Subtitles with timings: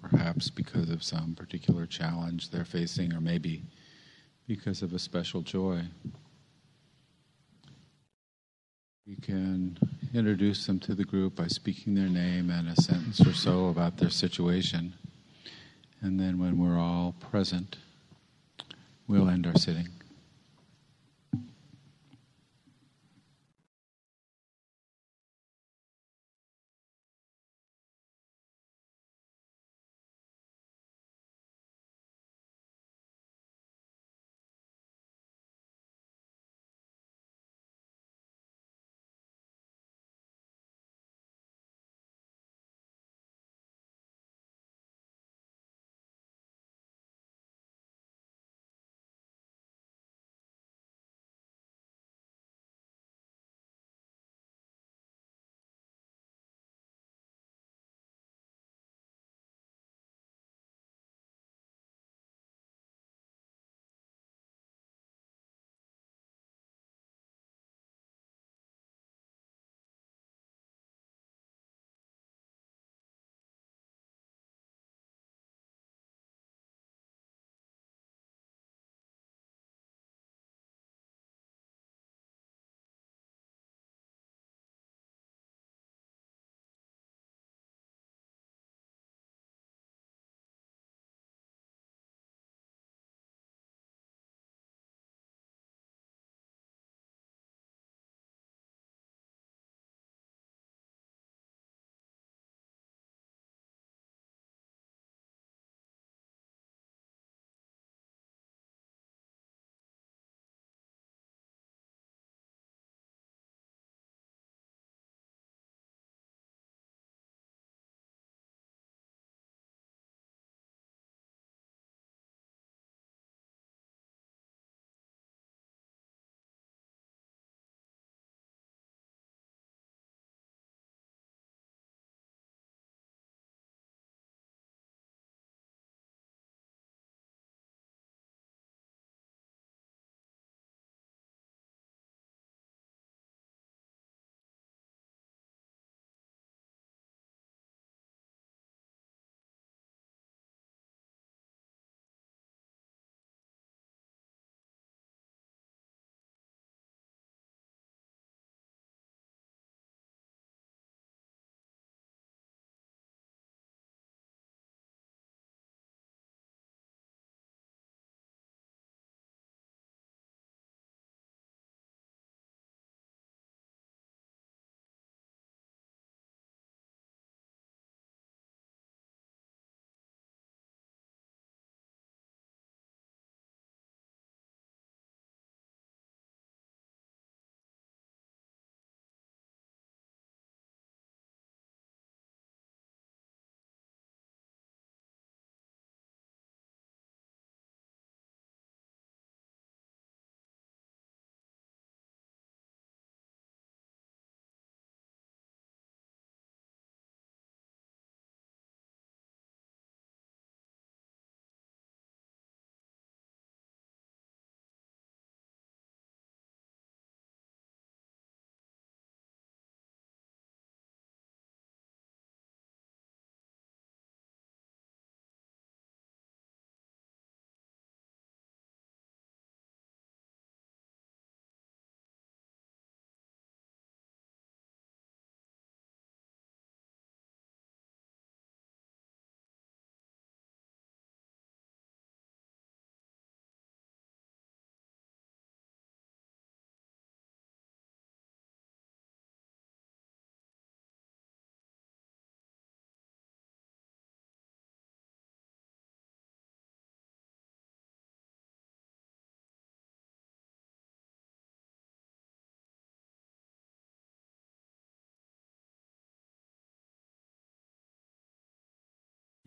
[0.00, 3.62] perhaps because of some particular challenge they're facing, or maybe
[4.46, 5.82] because of a special joy.
[9.06, 9.78] We can
[10.12, 13.96] introduce them to the group by speaking their name and a sentence or so about
[13.96, 14.92] their situation.
[16.00, 17.76] And then, when we're all present,
[19.08, 19.88] we'll end our sitting.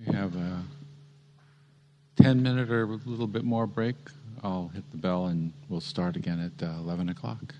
[0.08, 0.64] We have a
[2.16, 3.96] 10 minute or a little bit more break.
[4.44, 7.54] I'll hit the bell and we'll start again at uh, 11 o'clock.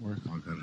[0.00, 0.18] Work?
[0.28, 0.56] I'll go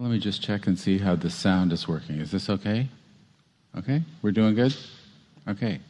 [0.00, 2.20] Let me just check and see how the sound is working.
[2.20, 2.86] Is this okay?
[3.76, 4.04] Okay?
[4.22, 4.72] We're doing good?
[5.48, 5.80] Okay.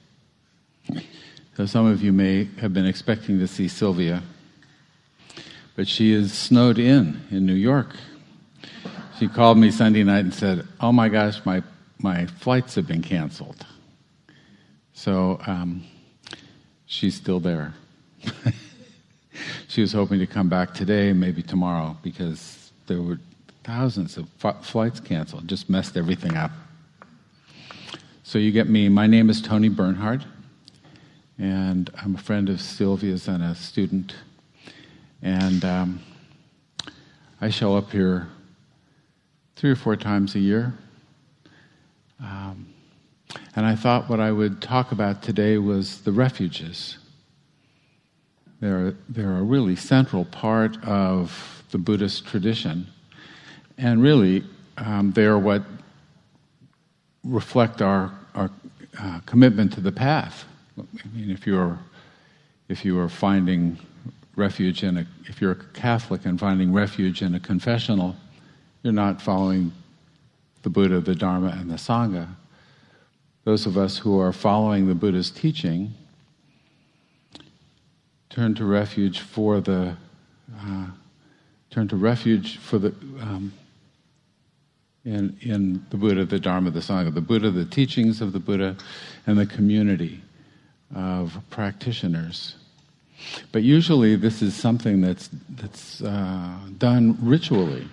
[1.58, 4.22] So some of you may have been expecting to see Sylvia,
[5.76, 7.96] but she is snowed in in New York.
[9.18, 11.62] She called me Sunday night and said, Oh my gosh, my,
[11.98, 13.66] my flights have been canceled.
[14.94, 15.84] So um,
[16.86, 17.74] she's still there.
[19.68, 23.18] she was hoping to come back today, maybe tomorrow, because there were
[23.68, 25.46] thousands of f- flights canceled.
[25.46, 26.50] Just messed everything up.
[28.22, 28.88] So you get me.
[28.88, 30.25] My name is Tony Bernhard,
[31.38, 34.14] and I'm a friend of Sylvia's and a student.
[35.20, 36.00] And um,
[37.42, 38.28] I show up here
[39.56, 40.72] three or four times a year.
[42.20, 42.72] Um,
[43.54, 46.96] and I thought what I would talk about today was the refuges.
[48.60, 52.87] They're, they're a really central part of the Buddhist tradition.
[53.78, 54.44] And really,
[54.76, 55.62] um, they are what
[57.25, 58.50] reflect our, our
[59.00, 60.44] uh, commitment to the path.
[60.78, 60.82] I
[61.14, 61.78] mean, if you're,
[62.68, 63.78] if you are finding
[64.37, 68.16] refuge in a, if you're a Catholic and finding refuge in a confessional,
[68.82, 69.73] you're not following
[70.62, 72.28] the Buddha, the Dharma, and the Sangha.
[73.44, 75.94] Those of us who are following the Buddha's teaching
[78.28, 79.97] turn to refuge for the
[80.61, 80.87] uh,
[81.70, 82.88] turn to refuge for the
[83.20, 83.52] um,
[85.08, 88.76] in, in the Buddha, the Dharma, the Sangha, the Buddha, the teachings of the Buddha,
[89.26, 90.20] and the community
[90.94, 92.56] of practitioners.
[93.50, 97.88] But usually, this is something that's that's uh, done ritually.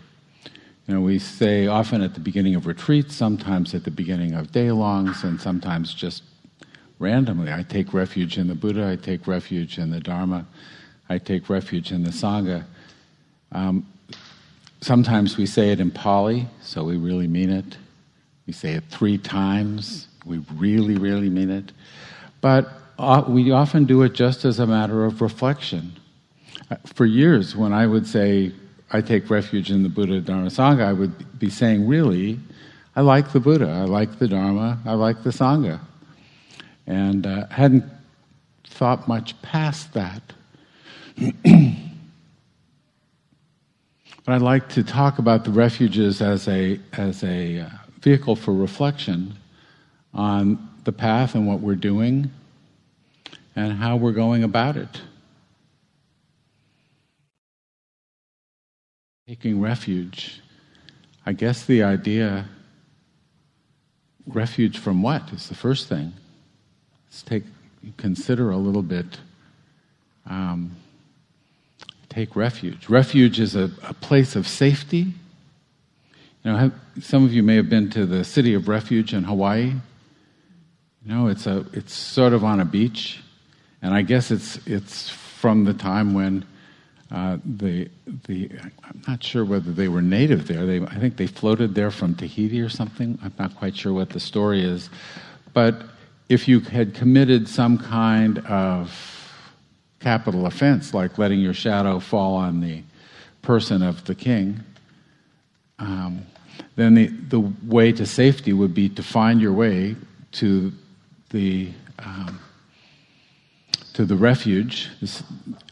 [0.88, 4.52] You know, we say often at the beginning of retreats, sometimes at the beginning of
[4.52, 6.22] day longs, and sometimes just
[7.00, 7.52] randomly.
[7.52, 10.46] I take refuge in the Buddha, I take refuge in the Dharma,
[11.10, 12.66] I take refuge in the Sangha.
[13.52, 13.88] Um,
[14.86, 17.78] sometimes we say it in Pali, so we really mean it.
[18.46, 21.72] We say it three times, we really, really mean it.
[22.40, 22.70] But
[23.28, 25.92] we often do it just as a matter of reflection.
[26.70, 28.52] Uh, for years, when I would say,
[28.92, 32.40] I take refuge in the Buddha, Dharma, Sangha, I would be saying, really,
[32.96, 35.80] I like the Buddha, I like the Dharma, I like the Sangha.
[36.86, 37.86] And uh, hadn't
[38.66, 40.22] thought much past that.
[44.26, 47.70] but I'd like to talk about the refuges as a, as a uh,
[48.02, 49.36] vehicle for reflection
[50.14, 52.32] on the path and what we're doing
[53.56, 55.02] and how we're going about it.
[59.28, 60.42] Taking refuge.
[61.26, 62.48] I guess the idea
[64.28, 66.14] refuge from what is the first thing.
[67.08, 67.44] Let's take
[67.98, 69.20] consider a little bit
[70.26, 70.76] um,
[72.16, 72.88] take refuge.
[72.88, 75.14] Refuge is a, a place of safety.
[76.44, 79.26] You know, have, some of you may have been to the city of refuge in
[79.26, 79.74] Hawaii.
[81.04, 83.20] You know, it's a it's sort of on a beach,
[83.82, 86.46] and I guess it's it's from the time when
[87.12, 87.90] uh, the
[88.28, 88.50] the
[88.84, 90.66] I'm not sure whether they were native there.
[90.66, 93.20] They I think they floated there from Tahiti or something.
[93.24, 94.90] I'm not quite sure what the story is,
[95.54, 95.84] but
[96.30, 99.15] if you had committed some kind of
[100.00, 102.84] capital offense, like letting your shadow fall on the
[103.42, 104.60] person of the king,
[105.80, 106.26] um,
[106.76, 109.96] then the, the way to safety would be to find your way
[110.34, 110.72] to
[111.30, 112.40] the um,
[113.94, 114.90] to the refuge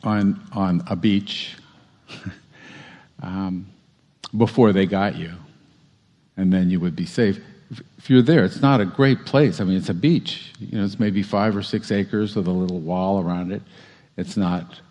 [0.04, 1.56] on on a beach
[3.24, 3.68] um,
[4.38, 5.34] before they got you,
[6.38, 7.40] and then you would be safe.
[7.98, 9.60] If you're there, it's not a great place.
[9.60, 10.54] I mean, it's a beach.
[10.60, 13.62] You know, it's maybe five or six acres with a little wall around it.
[14.16, 14.82] It's not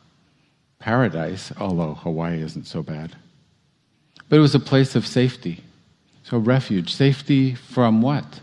[0.78, 3.16] paradise, although Hawaii isn't so bad.
[4.28, 5.62] But it was a place of safety.
[6.24, 6.92] So, refuge.
[6.92, 8.40] Safety from what?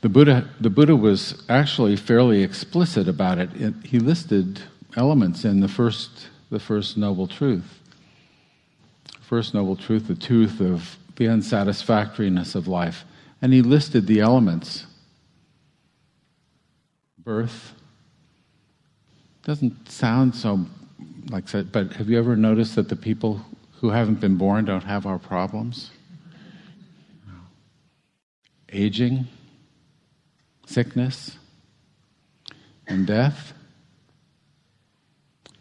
[0.00, 3.50] The Buddha, the Buddha was actually fairly explicit about it.
[3.54, 3.74] it.
[3.84, 4.60] He listed
[4.96, 7.78] elements in the first, the first noble truth.
[9.20, 13.04] First noble truth, the truth of the unsatisfactoriness of life.
[13.42, 14.86] And he listed the elements
[17.24, 17.74] birth.
[19.42, 20.66] Doesn't sound so
[21.30, 23.44] like that, but have you ever noticed that the people
[23.80, 25.90] who haven't been born don't have our problems?
[28.72, 29.26] Aging,
[30.66, 31.36] sickness,
[32.86, 33.52] and death,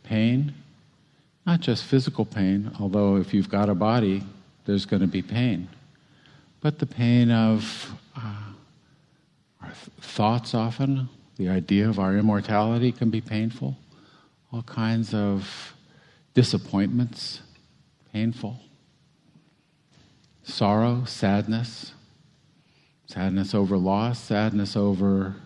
[0.04, 0.54] pain,
[1.46, 4.24] not just physical pain, although if you've got a body,
[4.66, 5.68] there's going to be pain,
[6.62, 8.44] but the pain of uh,
[9.62, 11.10] our th- thoughts often,
[11.40, 13.78] the idea of our immortality can be painful.
[14.52, 15.74] All kinds of
[16.34, 17.40] disappointments,
[18.12, 18.60] painful.
[20.44, 21.94] Sorrow, sadness,
[23.06, 25.38] sadness over loss, sadness over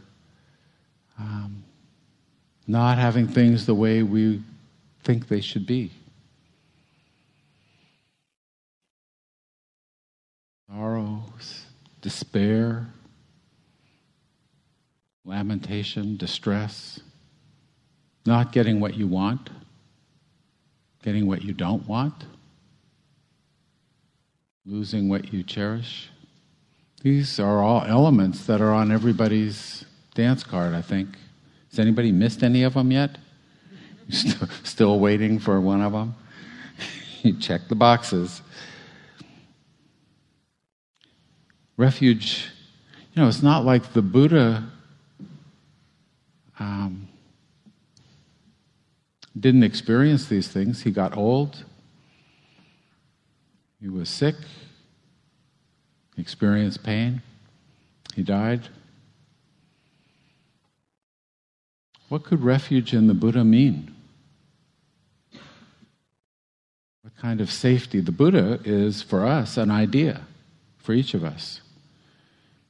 [1.20, 1.64] um,
[2.66, 4.42] not having things the way we
[5.04, 5.92] think they should be.
[10.68, 11.24] Sorrow,
[12.02, 12.88] despair,
[15.26, 17.00] lamentation, distress,
[18.26, 19.50] not getting what you want,
[21.04, 22.26] getting what you don't want,
[24.66, 26.10] losing what you cherish.
[27.02, 31.10] These are all elements that are on everybody's dance card, I think.
[31.70, 33.18] Has anybody missed any of them yet?
[34.64, 36.16] Still, waiting for one of them?
[37.24, 38.42] you check the boxes.
[41.76, 42.50] Refuge,
[43.14, 44.70] you know, it's not like the Buddha
[46.60, 47.08] um,
[49.38, 50.84] didn't experience these things.
[50.84, 51.64] He got old,
[53.82, 54.36] he was sick,
[56.16, 57.22] he experienced pain,
[58.16, 58.68] he died.
[62.10, 63.96] What could refuge in the Buddha mean?
[67.02, 68.02] What kind of safety?
[68.02, 70.22] The Buddha is, for us, an idea,
[70.78, 71.62] for each of us.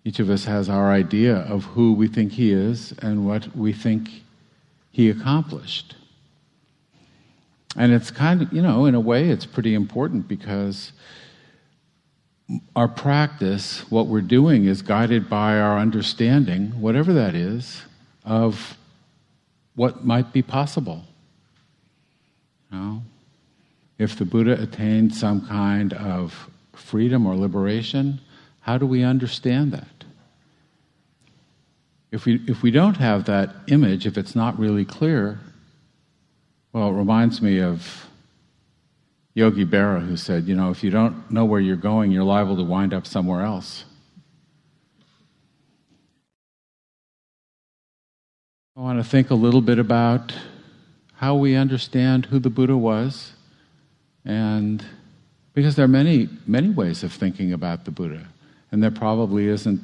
[0.06, 3.72] Each of us has our idea of who we think he is and what we
[3.72, 4.10] think
[4.92, 5.96] he accomplished.
[7.76, 10.92] And it's kind of, you know, in a way, it's pretty important because
[12.76, 17.82] our practice, what we're doing, is guided by our understanding, whatever that is,
[18.26, 18.78] of
[19.76, 21.04] what might be possible.
[22.72, 23.02] You know?
[23.98, 28.20] If the Buddha attained some kind of freedom or liberation,
[28.62, 29.88] how do we understand that?
[32.14, 35.40] If we, if we don't have that image, if it's not really clear,
[36.72, 38.06] well, it reminds me of
[39.34, 42.56] Yogi Berra, who said, you know, if you don't know where you're going, you're liable
[42.56, 43.86] to wind up somewhere else.
[48.78, 50.36] I want to think a little bit about
[51.16, 53.34] how we understand who the Buddha was,
[54.24, 54.86] and
[55.56, 58.28] because there are many, many ways of thinking about the Buddha,
[58.72, 59.82] and there probably isn't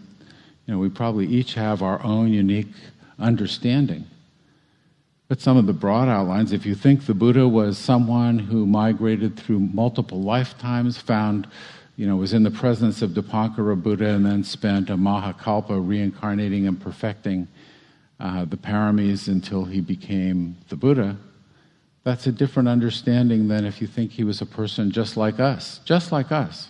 [0.70, 2.68] you know, we probably each have our own unique
[3.18, 4.06] understanding.
[5.28, 9.36] But some of the broad outlines, if you think the Buddha was someone who migrated
[9.36, 11.48] through multiple lifetimes, found,
[11.96, 16.68] you know, was in the presence of Dipankara Buddha, and then spent a Mahakalpa reincarnating
[16.68, 17.48] and perfecting
[18.20, 21.18] uh, the paramis until he became the Buddha,
[22.04, 25.80] that's a different understanding than if you think he was a person just like us,
[25.84, 26.70] just like us.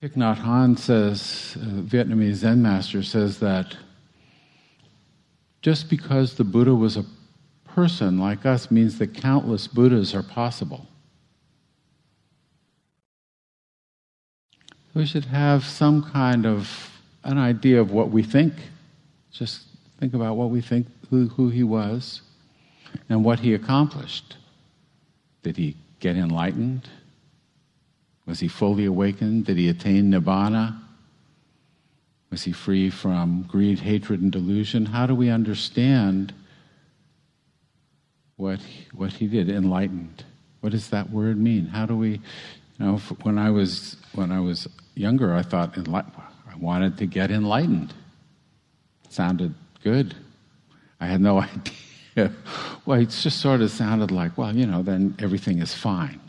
[0.00, 3.76] Thich Nhat Hanh says, uh, Vietnamese Zen master says that
[5.60, 7.04] just because the Buddha was a
[7.64, 10.86] person like us means that countless Buddhas are possible.
[14.94, 16.92] We should have some kind of
[17.24, 18.54] an idea of what we think.
[19.32, 19.64] Just
[19.98, 22.22] think about what we think, who, who he was,
[23.08, 24.36] and what he accomplished.
[25.42, 26.88] Did he get enlightened?
[28.28, 29.46] Was he fully awakened?
[29.46, 30.78] Did he attain nibbana?
[32.30, 34.84] Was he free from greed, hatred, and delusion?
[34.84, 36.34] How do we understand
[38.36, 39.48] what he, what he did?
[39.48, 40.24] Enlightened.
[40.60, 41.68] What does that word mean?
[41.68, 42.20] How do we, you
[42.78, 47.94] know, when I was when I was younger, I thought I wanted to get enlightened.
[49.04, 50.14] It sounded good.
[51.00, 51.40] I had no
[52.16, 52.34] idea.
[52.84, 56.20] well, it just sort of sounded like, well, you know, then everything is fine.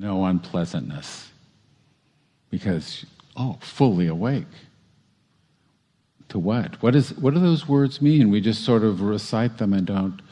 [0.00, 1.28] No unpleasantness.
[2.48, 3.04] Because,
[3.36, 4.46] oh, fully awake.
[6.30, 6.82] To what?
[6.82, 8.30] What, is, what do those words mean?
[8.30, 10.22] We just sort of recite them and don't,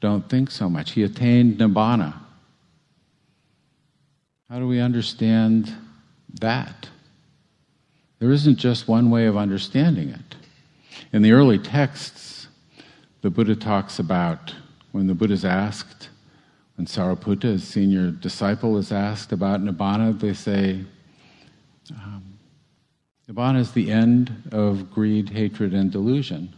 [0.00, 0.92] don't think so much.
[0.92, 2.14] He attained nibbana.
[4.48, 5.70] How do we understand
[6.40, 6.88] that?
[8.18, 10.36] There isn't just one way of understanding it.
[11.12, 12.48] In the early texts,
[13.20, 14.54] the Buddha talks about
[14.92, 16.08] when the Buddha is asked,
[16.76, 20.84] when Sariputta, his senior disciple, is asked about Nibbana, they say,
[21.90, 22.24] um,
[23.28, 26.52] Nibbana is the end of greed, hatred, and delusion.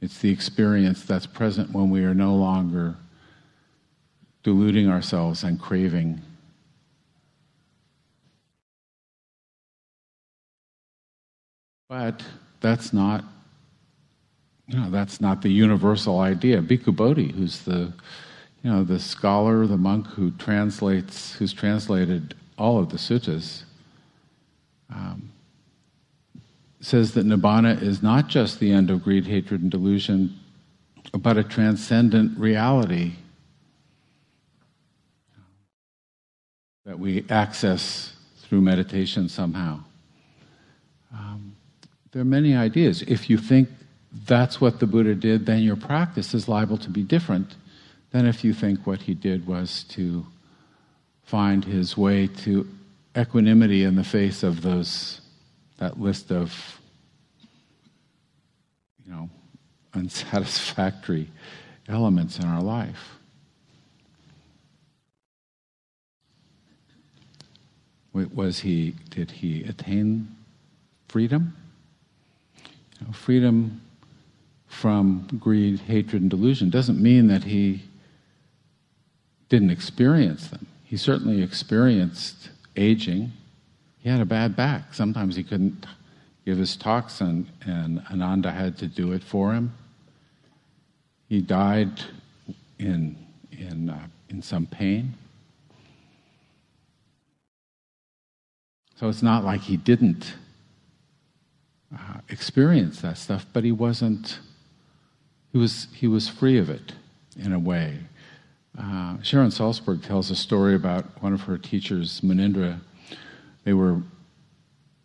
[0.00, 2.96] It's the experience that's present when we are no longer
[4.42, 6.22] deluding ourselves and craving
[11.90, 12.22] But
[12.60, 13.24] that's not,
[14.68, 16.62] you know, that's not the universal idea.
[16.62, 17.92] Bhikkhu Bodhi, who's the,
[18.62, 23.62] you know, the scholar, the monk who translates, who's translated all of the suttas,
[24.90, 25.30] um,
[26.80, 30.38] says that nibbana is not just the end of greed, hatred, and delusion,
[31.18, 33.12] but a transcendent reality
[36.84, 39.80] that we access through meditation somehow.
[41.12, 41.54] Um,
[42.12, 43.02] there are many ideas.
[43.02, 43.68] If you think
[44.26, 47.54] that's what the Buddha did, then your practice is liable to be different
[48.10, 50.26] than if you think what he did was to
[51.22, 52.68] find his way to
[53.16, 55.20] equanimity in the face of those
[55.78, 56.80] that list of
[59.04, 59.28] you know
[59.94, 61.28] unsatisfactory
[61.88, 63.16] elements in our life.
[68.12, 70.34] Was he did he attain
[71.08, 71.56] freedom?
[72.98, 73.80] You know, freedom
[74.66, 77.82] from greed, hatred, and delusion doesn't mean that he
[79.50, 80.66] didn't experience them.
[80.84, 83.32] He certainly experienced aging.
[83.98, 84.94] He had a bad back.
[84.94, 85.86] Sometimes he couldn't
[86.46, 89.74] give his talks, and, and Ananda had to do it for him.
[91.28, 92.00] He died
[92.78, 93.16] in,
[93.52, 95.14] in, uh, in some pain.
[98.96, 100.34] So it's not like he didn't
[101.94, 104.38] uh, experience that stuff, but he wasn't.
[105.52, 106.92] He was he was free of it
[107.36, 107.98] in a way.
[108.78, 112.80] Uh, Sharon Salzberg tells a story about one of her teachers, Munindra.
[113.64, 114.02] They were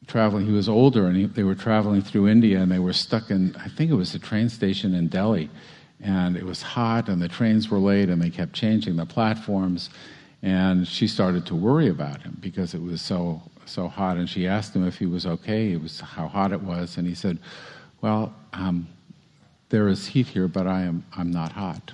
[0.07, 0.45] traveling.
[0.45, 3.55] He was older, and he, they were traveling through India, and they were stuck in.
[3.57, 5.49] I think it was a train station in Delhi,
[5.99, 9.89] and it was hot, and the trains were late, and they kept changing the platforms.
[10.41, 14.47] And she started to worry about him because it was so so hot, and she
[14.47, 15.71] asked him if he was okay.
[15.71, 17.39] It was how hot it was, and he said,
[18.01, 18.87] "Well, um,
[19.69, 21.93] there is heat here, but I am I'm not hot."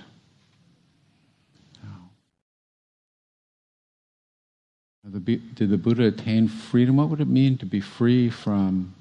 [5.10, 6.96] Did the Buddha attain freedom?
[6.96, 8.94] What would it mean to be free from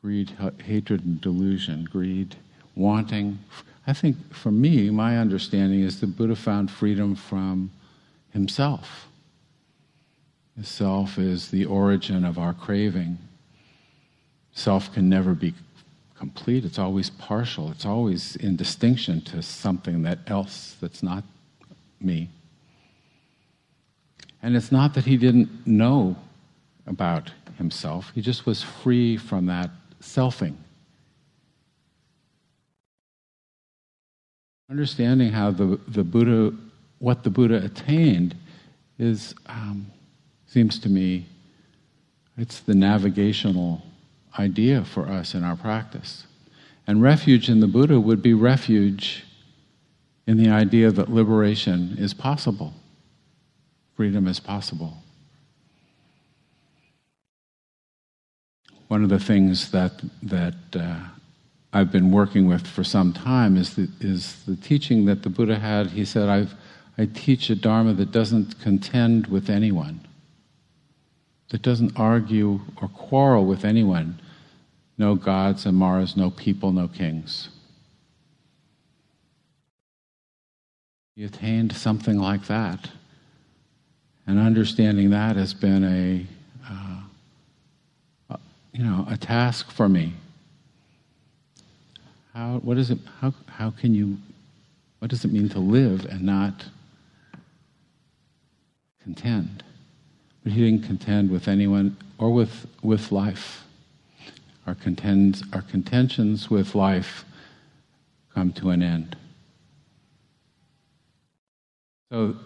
[0.00, 0.32] greed,
[0.64, 1.88] hatred, and delusion?
[1.90, 2.36] Greed,
[2.76, 3.40] wanting.
[3.86, 7.72] I think for me, my understanding is the Buddha found freedom from
[8.32, 9.08] himself.
[10.56, 13.18] The self is the origin of our craving.
[14.52, 15.52] Self can never be
[16.16, 21.24] complete, it's always partial, it's always in distinction to something that else that's not
[22.00, 22.30] me.
[24.42, 26.16] And it's not that he didn't know
[26.86, 29.70] about himself, he just was free from that
[30.00, 30.54] selfing.
[34.70, 36.54] Understanding how the, the Buddha,
[36.98, 38.34] what the Buddha attained,
[38.98, 39.86] is um,
[40.46, 41.26] seems to me
[42.36, 43.82] it's the navigational
[44.38, 46.26] idea for us in our practice.
[46.86, 49.24] And refuge in the Buddha would be refuge
[50.26, 52.74] in the idea that liberation is possible,
[53.96, 54.98] freedom is possible.
[58.88, 60.98] One of the things that, that uh,
[61.72, 65.58] I've been working with for some time is the, is the teaching that the Buddha
[65.58, 65.88] had.
[65.88, 66.54] He said, I've,
[66.96, 70.06] I teach a Dharma that doesn't contend with anyone,
[71.48, 74.20] that doesn't argue or quarrel with anyone.
[74.98, 77.50] No gods and Mars, no people, no kings.
[81.14, 82.90] He attained something like that.
[84.26, 86.26] And understanding that has been a,
[86.68, 88.36] uh,
[88.72, 90.12] you know, a task for me.
[92.34, 94.18] How, what is it, how, how can you,
[94.98, 96.66] what does it mean to live and not
[99.02, 99.62] contend?
[100.42, 103.64] But he didn't contend with anyone or with, with life.
[104.66, 107.24] Our, contends, our contentions with life
[108.34, 109.16] come to an end.
[112.10, 112.36] So,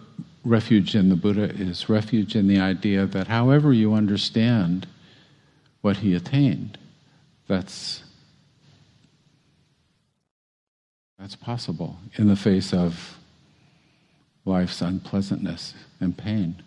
[0.43, 4.87] refuge in the Buddha is refuge in the idea that however you understand
[5.81, 6.77] what he attained,
[7.47, 8.03] that's,
[11.19, 13.17] that's possible in the face of
[14.45, 16.61] life's unpleasantness and pain.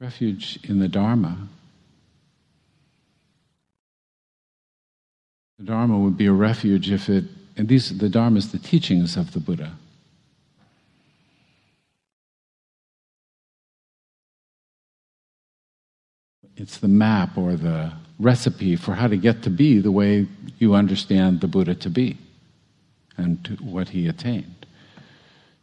[0.00, 1.48] Refuge in the Dharma.
[5.58, 7.24] The Dharma would be a refuge if it,
[7.56, 9.76] and these, the Dharma is the teachings of the Buddha.
[16.62, 20.74] It's the map or the recipe for how to get to be the way you
[20.74, 22.16] understand the Buddha to be
[23.16, 24.64] and to what he attained.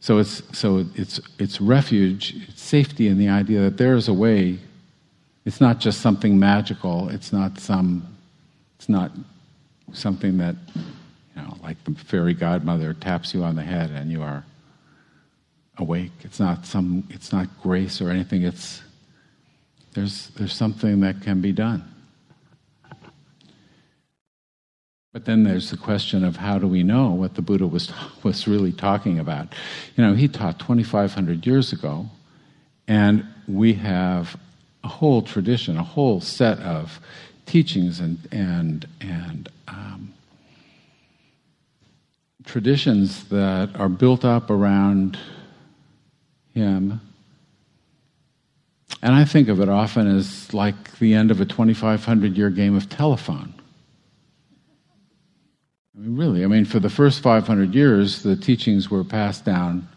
[0.02, 4.14] So it's so it's it's refuge, it's safety in the idea that there is a
[4.14, 4.60] way.
[5.46, 7.08] It's not just something magical.
[7.10, 8.06] It's not some.
[8.76, 9.12] It's not
[9.94, 14.22] something that you know, like the fairy godmother taps you on the head and you
[14.22, 14.44] are
[15.78, 16.12] awake.
[16.24, 17.08] It's not some.
[17.10, 18.44] It's not grace or anything.
[18.44, 18.82] It's
[19.94, 21.84] there's, there's something that can be done.
[25.12, 27.92] But then there's the question of how do we know what the Buddha was,
[28.24, 29.54] was really talking about?
[29.96, 32.06] You know, he taught 2,500 years ago,
[32.88, 34.38] and we have
[34.84, 37.00] a whole tradition, a whole set of
[37.46, 40.14] teachings and, and, and um,
[42.46, 45.18] traditions that are built up around
[46.54, 47.02] him
[49.02, 52.76] and I think of it often as like the end of a 2,500 year game
[52.76, 53.54] of telephone.
[55.96, 59.88] I mean, really, I mean, for the first 500 years, the teachings were passed down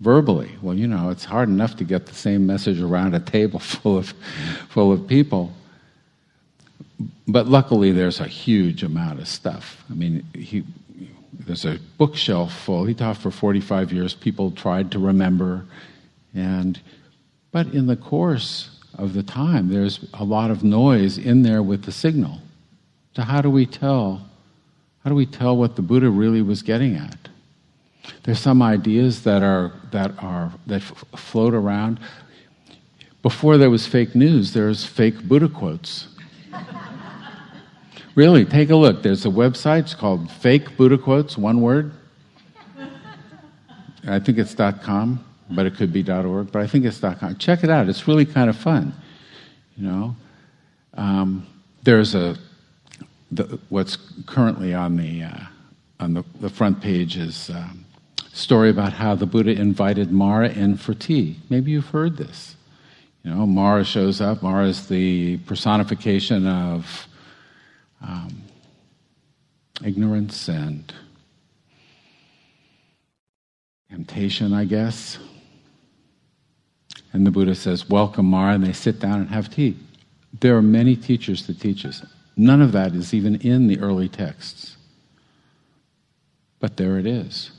[0.00, 0.50] verbally.
[0.62, 3.98] Well, you know, it's hard enough to get the same message around a table full
[3.98, 4.14] of,
[4.68, 5.52] full of people.
[7.26, 9.84] But luckily, there's a huge amount of stuff.
[9.90, 10.64] I mean, he,
[11.32, 12.84] there's a bookshelf full.
[12.84, 14.14] He taught for 45 years.
[14.14, 15.64] People tried to remember,
[16.34, 16.78] and
[17.52, 21.84] but in the course of the time, there's a lot of noise in there with
[21.84, 22.38] the signal.
[23.16, 24.26] So how do we tell?
[25.02, 27.16] How do we tell what the Buddha really was getting at?
[28.22, 31.98] There's some ideas that are that are that f- float around.
[33.22, 36.08] Before there was fake news, there's fake Buddha quotes.
[38.14, 39.02] really, take a look.
[39.02, 39.80] There's a website.
[39.80, 41.36] It's called Fake Buddha Quotes.
[41.36, 41.92] One word.
[44.06, 46.52] I think it's dot .com but it could be .org.
[46.52, 47.36] But I think it's .com.
[47.36, 47.88] Check it out.
[47.88, 48.94] It's really kind of fun.
[49.76, 50.16] You know,
[50.94, 51.46] um,
[51.82, 52.36] there's a
[53.32, 55.44] the, what's currently on the uh,
[56.00, 57.84] on the, the, front page is um,
[58.32, 61.38] story about how the Buddha invited Mara in for tea.
[61.48, 62.56] Maybe you've heard this.
[63.22, 64.42] You know, Mara shows up.
[64.42, 67.06] Mara is the personification of
[68.02, 68.42] um,
[69.84, 70.92] ignorance and
[73.90, 75.18] temptation, I guess.
[77.12, 79.76] And the Buddha says, Welcome, Mara, and they sit down and have tea.
[80.38, 82.04] There are many teachers that teach us.
[82.36, 84.76] None of that is even in the early texts.
[86.60, 87.50] But there it is.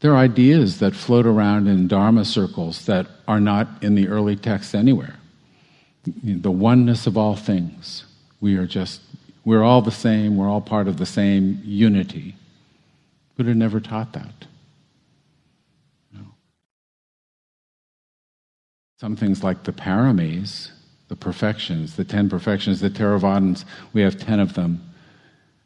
[0.00, 4.36] There are ideas that float around in Dharma circles that are not in the early
[4.36, 5.16] texts anywhere.
[6.04, 8.04] The oneness of all things.
[8.40, 9.00] We are just,
[9.44, 12.34] we're all the same, we're all part of the same unity.
[13.36, 14.46] Buddha never taught that.
[19.02, 20.70] Some things like the paramis,
[21.08, 24.80] the perfections, the ten perfections, the Theravadins, we have ten of them.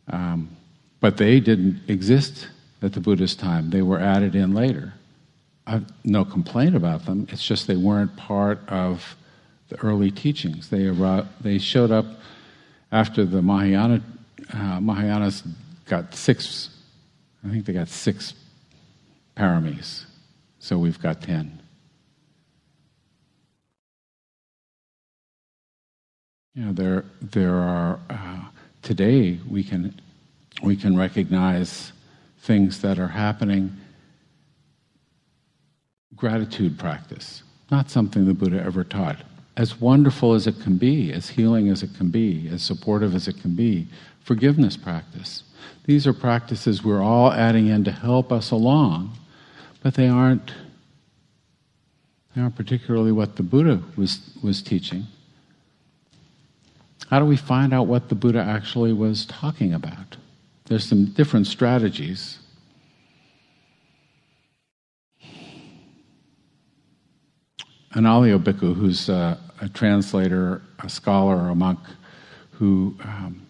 [0.09, 0.57] Um,
[1.01, 2.49] but they didn't exist
[2.81, 3.69] at the Buddha's time.
[3.69, 4.95] They were added in later.
[5.67, 7.27] I've no complaint about them.
[7.31, 9.17] It's just they weren't part of
[9.69, 10.71] the early teachings.
[10.71, 10.89] They,
[11.43, 12.07] they showed up
[12.91, 14.03] after the Mahayana,
[14.51, 15.47] uh, Mahayanas
[15.85, 16.71] got six
[17.45, 18.33] I think they got six
[19.37, 20.07] paramis,
[20.59, 21.61] so we've got ten.
[26.57, 28.41] You know, there there are uh,
[28.81, 30.01] today we can
[30.63, 31.93] we can recognize
[32.41, 33.77] things that are happening.
[36.15, 39.19] Gratitude practice, not something the Buddha ever taught.
[39.59, 43.29] As wonderful as it can be, as healing as it can be, as supportive as
[43.29, 43.87] it can be,
[44.21, 45.43] forgiveness practice.
[45.85, 49.13] These are practices we're all adding in to help us along,
[49.83, 50.55] but they aren't
[52.35, 55.07] they aren't particularly what the Buddha was, was teaching.
[57.11, 60.17] How do we find out what the Buddha actually was talking about?
[60.65, 62.39] There's some different strategies.
[67.95, 71.79] Analayo Bhikkhu, who's a, a, translator, a scholar, a monk,
[72.51, 73.47] who, um,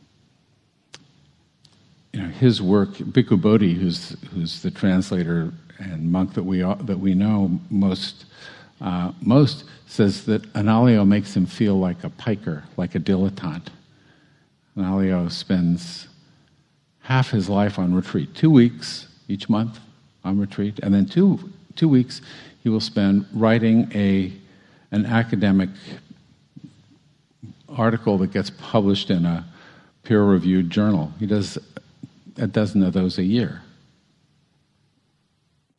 [2.13, 6.99] you know, his work, Bhikkhu Bodhi, who's, who's the translator and monk that we, that
[7.01, 8.27] we know most,
[8.83, 13.69] uh, most says that Analayo makes him feel like a piker, like a dilettante.
[14.77, 16.09] Analayo spends
[17.01, 19.79] half his life on retreat, two weeks each month
[20.25, 22.21] on retreat, and then two, two weeks
[22.63, 24.33] he will spend writing a,
[24.91, 25.71] an academic
[27.69, 29.47] article that gets published in a
[30.03, 31.13] peer reviewed journal.
[31.19, 31.59] He does
[32.37, 33.63] a dozen of those a year.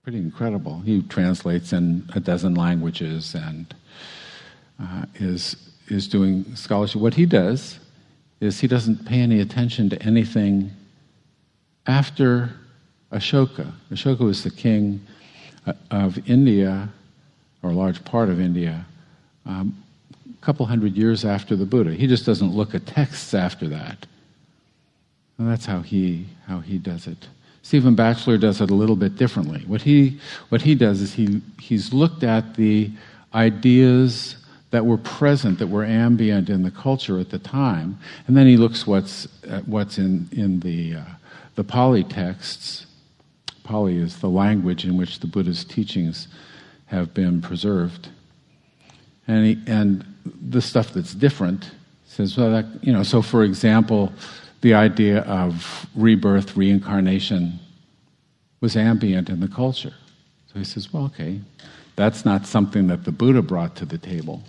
[0.08, 0.80] Pretty incredible.
[0.86, 3.76] He translates in a dozen languages and
[4.82, 5.58] uh, is,
[5.90, 7.02] is doing scholarship.
[7.02, 7.78] What he does
[8.40, 10.72] is he doesn't pay any attention to anything
[11.88, 12.52] after
[13.12, 13.74] Ashoka.
[13.92, 15.06] Ashoka was the king
[15.66, 16.88] uh, of India,
[17.62, 18.86] or a large part of India,
[19.46, 19.76] um,
[20.26, 21.94] a couple hundred years after the Buddha.
[21.94, 24.08] He just doesn't look at texts after that.
[25.38, 27.28] And that's how he, how he does it.
[27.68, 29.62] Stephen Batchelor does it a little bit differently.
[29.68, 32.90] What he, what he does is he, he's looked at the
[33.34, 34.38] ideas
[34.72, 38.56] that were present, that were ambient in the culture at the time, and then he
[38.56, 41.04] looks what's, at what's in, in the, uh,
[41.56, 42.86] the Pali texts.
[43.66, 46.30] Pali is the language in which the Buddha's teachings
[46.86, 48.08] have been preserved.
[49.28, 51.70] And, he, and the stuff that's different
[52.06, 54.14] says, well, that, you know, so for example,
[54.62, 57.60] the idea of rebirth, reincarnation
[58.60, 59.94] was ambient in the culture.
[60.52, 61.40] So he says, well, okay,
[61.96, 64.44] that's not something that the Buddha brought to the table.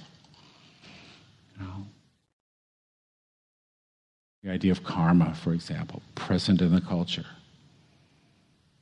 [4.42, 7.26] The idea of karma, for example, present in the culture.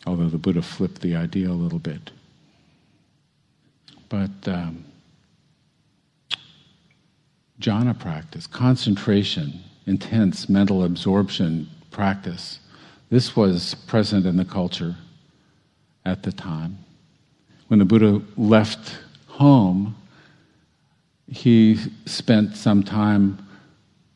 [0.06, 2.10] Although the Buddha flipped the idea a little bit.
[4.08, 4.84] But um,
[7.60, 12.58] jhana practice, concentration, intense mental absorption practice,
[13.08, 14.96] this was present in the culture
[16.04, 16.78] at the time.
[17.68, 19.96] When the Buddha left home,
[21.28, 23.38] he spent some time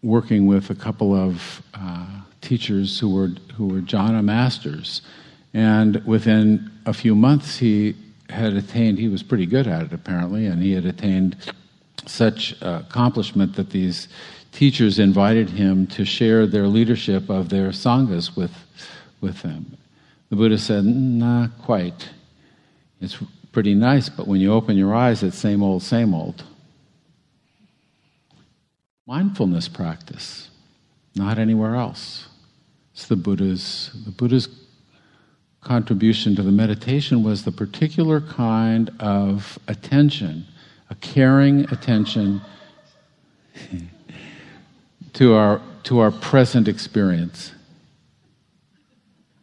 [0.02, 2.06] working with a couple of uh,
[2.40, 5.02] teachers who were who were jhana masters,
[5.52, 7.96] and within a few months he
[8.28, 8.98] had attained.
[8.98, 11.36] He was pretty good at it apparently, and he had attained
[12.06, 14.08] such uh, accomplishment that these
[14.52, 18.52] teachers invited him to share their leadership of their sanghas with
[19.20, 19.76] with them.
[20.30, 22.08] The Buddha said, "Not quite.
[23.00, 23.18] It's
[23.52, 26.44] pretty nice, but when you open your eyes, it's same old, same old."
[29.10, 30.50] mindfulness practice,
[31.16, 32.28] not anywhere else.
[32.92, 34.48] It's the Buddha's the Buddha's
[35.62, 40.46] contribution to the meditation was the particular kind of attention,
[40.90, 42.40] a caring attention
[45.14, 47.52] to our to our present experience.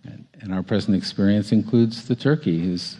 [0.03, 2.97] And, and our present experience includes the turkey who's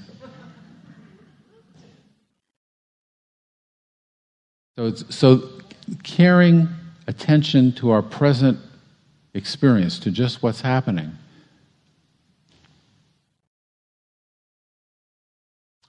[4.77, 5.49] so, so
[6.03, 6.67] caring
[7.07, 8.59] attention to our present
[9.33, 11.17] experience, to just what's happening.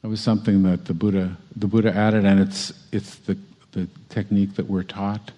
[0.02, 3.36] It was something that the Buddha, the Buddha added, and it's, it's the,
[3.72, 5.32] the technique that we're taught,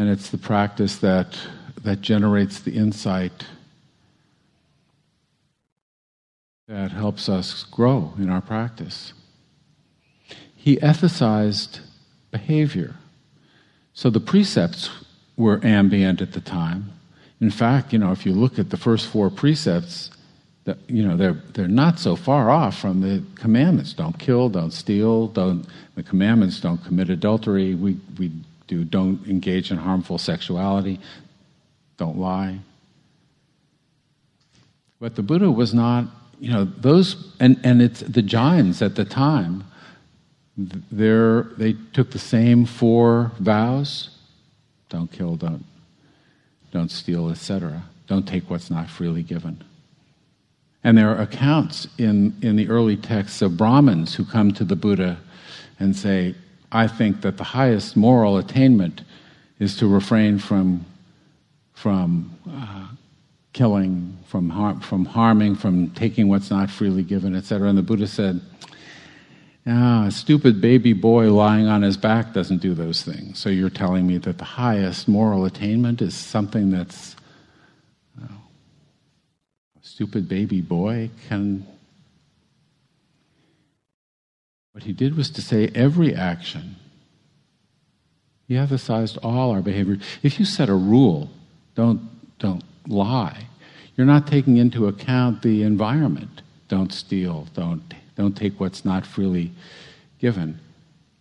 [0.00, 1.38] and it's the practice that,
[1.82, 3.44] that generates the insight
[6.68, 9.12] that helps us grow in our practice.
[10.56, 11.80] He ethicized
[12.30, 12.94] behavior.
[13.92, 14.88] So the precepts
[15.36, 16.92] were ambient at the time.
[17.42, 20.10] In fact, you know, if you look at the first four precepts,
[20.64, 23.92] that, you know, they're, they're not so far off from the commandments.
[23.92, 28.30] Don't kill, don't steal, don't, the commandments don't commit adultery, we, we
[28.70, 31.00] do don't engage in harmful sexuality,
[31.98, 32.60] don't lie.
[35.00, 36.06] But the Buddha was not,
[36.38, 39.64] you know, those, and, and it's the Jains at the time,
[40.56, 44.10] they took the same four vows
[44.90, 45.64] don't kill, don't,
[46.72, 47.84] don't steal, etc.
[48.08, 49.62] Don't take what's not freely given.
[50.82, 54.74] And there are accounts in, in the early texts of Brahmins who come to the
[54.74, 55.18] Buddha
[55.78, 56.34] and say,
[56.72, 59.02] I think that the highest moral attainment
[59.58, 60.84] is to refrain from,
[61.74, 62.88] from uh,
[63.52, 67.68] killing, from, har- from harming, from taking what's not freely given, etc.
[67.68, 68.40] And the Buddha said,
[69.66, 73.38] ah, a stupid baby boy lying on his back doesn't do those things.
[73.38, 77.16] So you're telling me that the highest moral attainment is something that's
[78.20, 78.28] a
[79.82, 81.66] stupid baby boy can.
[84.80, 86.76] What he did was to say every action.
[88.48, 89.98] He emphasized all our behavior.
[90.22, 91.28] If you set a rule,
[91.74, 92.00] don't,
[92.38, 93.44] don't lie,
[93.94, 96.40] you're not taking into account the environment.
[96.68, 97.82] Don't steal, don't
[98.16, 99.50] don't take what's not freely
[100.18, 100.58] given.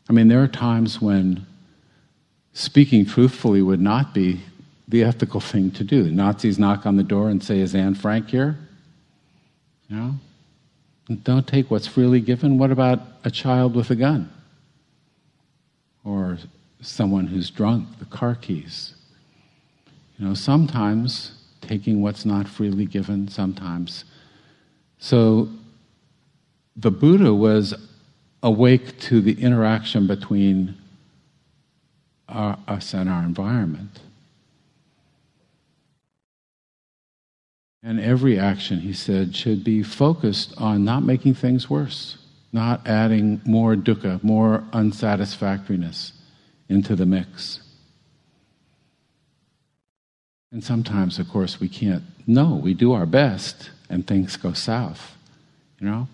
[0.10, 1.46] I mean, there are times when
[2.54, 4.40] speaking truthfully would not be
[4.88, 6.10] the ethical thing to do.
[6.10, 8.58] Nazis knock on the door and say, Is Anne Frank here?
[9.90, 10.16] You know?
[11.24, 12.58] Don't take what's freely given.
[12.58, 14.32] What about a child with a gun?
[16.04, 16.38] Or
[16.82, 18.94] someone who's drunk, the car keys?
[20.18, 21.32] You know, sometimes
[21.62, 24.06] taking what's not freely given, sometimes.
[25.00, 25.50] So
[26.76, 27.74] the Buddha was
[28.44, 30.78] awake to the interaction between
[32.28, 34.00] our, us and our environment.
[37.82, 42.18] And every action, he said, should be focused on not making things worse,
[42.52, 46.12] not adding more dukkha, more unsatisfactoriness
[46.68, 47.62] into the mix.
[50.52, 52.56] And sometimes, of course, we can't know.
[52.56, 55.16] We do our best and things go south,
[55.80, 56.08] you know?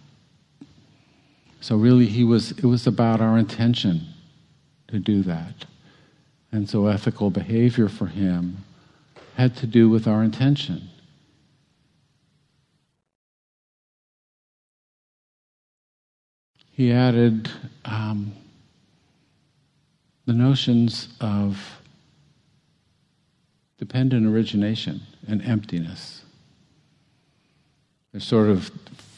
[1.61, 4.01] So really, he was, it was about our intention
[4.89, 5.65] to do that.
[6.51, 8.63] And so ethical behavior for him
[9.35, 10.89] had to do with our intention.
[16.75, 17.49] He added
[17.85, 18.33] um,
[20.25, 21.79] the notions of
[23.77, 26.23] dependent origination and emptiness.
[28.11, 28.71] They're sort of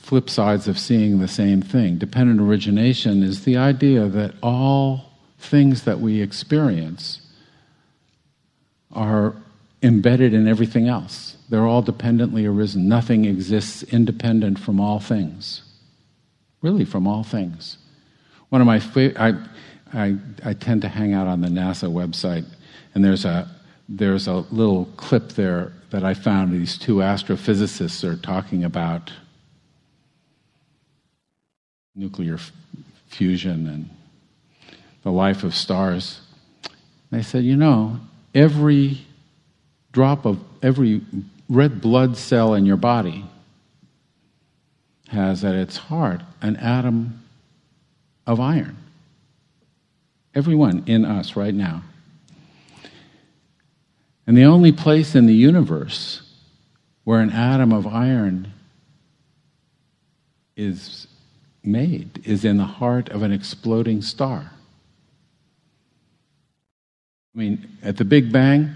[0.03, 1.97] flip sides of seeing the same thing.
[1.97, 7.21] Dependent origination is the idea that all things that we experience
[8.91, 9.35] are
[9.81, 11.37] embedded in everything else.
[11.49, 12.87] They're all dependently arisen.
[12.87, 15.63] Nothing exists independent from all things.
[16.61, 17.77] Really, from all things.
[18.49, 19.33] One of my favorite, I,
[19.93, 22.45] I, I tend to hang out on the NASA website,
[22.95, 23.49] and there's a,
[23.87, 26.51] there's a little clip there that I found.
[26.51, 29.11] These two astrophysicists are talking about
[31.95, 32.51] nuclear f-
[33.07, 33.89] fusion and
[35.03, 36.21] the life of stars.
[37.11, 37.99] They said, you know,
[38.35, 38.99] every
[39.91, 41.01] drop of every
[41.49, 43.25] red blood cell in your body
[45.09, 47.23] has at its heart an atom
[48.25, 48.77] of iron.
[50.35, 51.83] Everyone in us right now.
[54.27, 56.21] And the only place in the universe
[57.05, 58.51] where an atom of iron
[60.57, 61.07] is
[61.63, 64.51] made is in the heart of an exploding star.
[67.33, 68.75] I mean, at the Big Bang,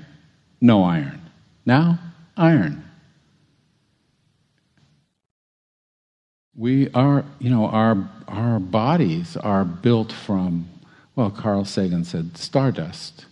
[0.62, 1.22] no iron.
[1.66, 2.00] Now,
[2.38, 2.81] iron.
[6.56, 10.68] We are, you know, our, our bodies are built from,
[11.16, 13.26] well, Carl Sagan said stardust.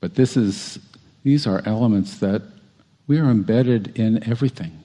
[0.00, 0.78] But this is,
[1.24, 2.42] these are elements that
[3.06, 4.82] we are embedded in everything.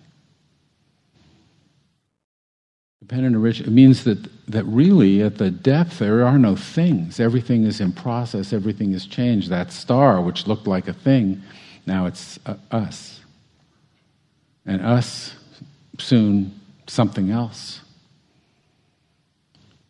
[2.99, 7.21] Dependent original, it means that, that really at the depth there are no things.
[7.21, 9.49] Everything is in process, everything is changed.
[9.49, 11.41] That star, which looked like a thing,
[11.85, 13.21] now it's uh, us.
[14.65, 15.33] And us,
[15.97, 16.56] soon
[16.87, 17.81] something else.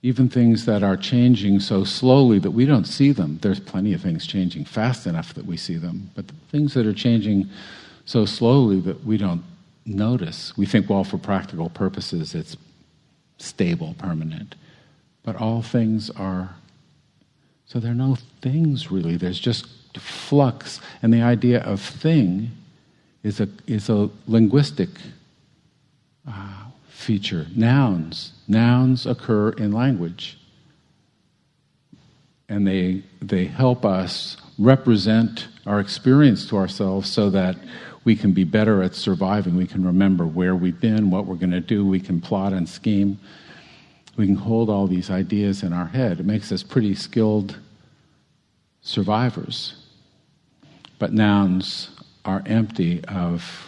[0.04, 3.40] Even things that are changing so slowly that we don't see them.
[3.42, 6.86] There's plenty of things changing fast enough that we see them, but the things that
[6.86, 7.50] are changing
[8.06, 9.44] so slowly that we don't
[9.86, 12.56] notice, we think, well, for practical purposes, it's
[13.38, 14.56] stable, permanent.
[15.24, 16.56] But all things are,
[17.66, 19.68] so there are no things really, there's just
[20.00, 20.80] flux.
[21.02, 22.52] And the idea of thing
[23.24, 24.90] is a, is a linguistic
[26.28, 26.57] uh,
[26.98, 27.46] feature.
[27.56, 28.34] Nouns.
[28.48, 30.38] Nouns occur in language.
[32.50, 37.56] And they, they help us represent our experience to ourselves so that
[38.04, 39.56] we can be better at surviving.
[39.56, 41.86] We can remember where we've been, what we're going to do.
[41.86, 43.20] We can plot and scheme.
[44.16, 46.20] We can hold all these ideas in our head.
[46.20, 47.58] It makes us pretty skilled
[48.82, 49.76] survivors.
[50.98, 51.90] But nouns
[52.26, 53.67] are empty of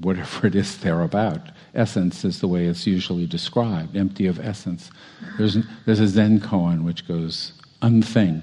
[0.00, 1.50] whatever it is they're about.
[1.74, 4.90] Essence is the way it's usually described, empty of essence.
[5.36, 8.42] There's, there's a Zen koan which goes, unthing.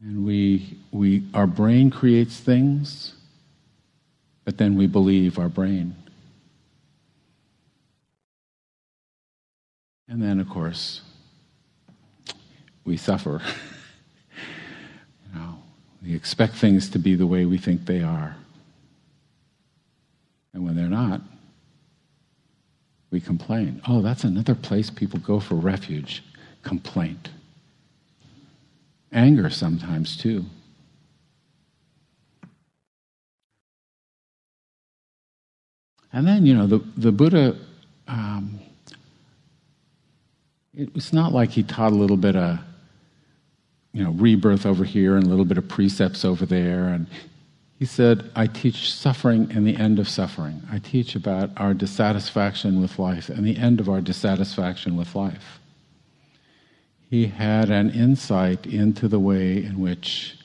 [0.00, 3.14] And we, we, our brain creates things,
[4.44, 5.96] but then we believe our brain.
[10.06, 11.00] And then, of course,
[12.84, 13.40] we suffer.
[16.04, 18.36] we expect things to be the way we think they are.
[20.52, 21.22] And when they're not,
[23.10, 23.80] we complain.
[23.88, 26.22] Oh, that's another place people go for refuge
[26.62, 27.30] complaint.
[29.12, 30.44] Anger sometimes, too.
[36.12, 37.56] And then, you know, the, the Buddha,
[38.06, 38.60] um,
[40.74, 42.58] it's not like he taught a little bit of,
[43.94, 46.88] you know, rebirth over here and a little bit of precepts over there.
[46.88, 47.06] And
[47.78, 50.62] he said, I teach suffering and the end of suffering.
[50.70, 55.60] I teach about our dissatisfaction with life and the end of our dissatisfaction with life
[57.14, 60.36] he had an insight into the way in which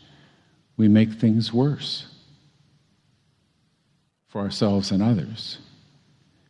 [0.77, 2.05] we make things worse
[4.27, 5.57] for ourselves and others.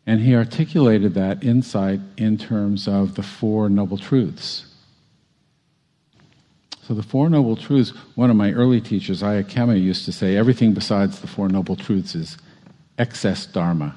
[0.05, 4.68] And he articulated that insight in terms of the Four Noble Truths.
[6.89, 10.35] So, the Four Noble Truths, one of my early teachers, Ayya Khema, used to say
[10.35, 12.35] everything besides the Four Noble Truths is
[12.97, 13.93] excess Dharma.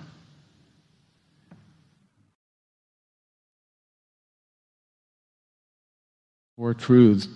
[6.59, 7.29] Four truths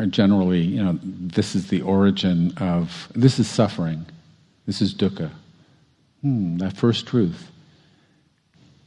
[0.00, 4.04] are generally, you know, this is the origin of, this is suffering,
[4.66, 5.30] this is dukkha.
[6.22, 7.52] Hmm, that first truth.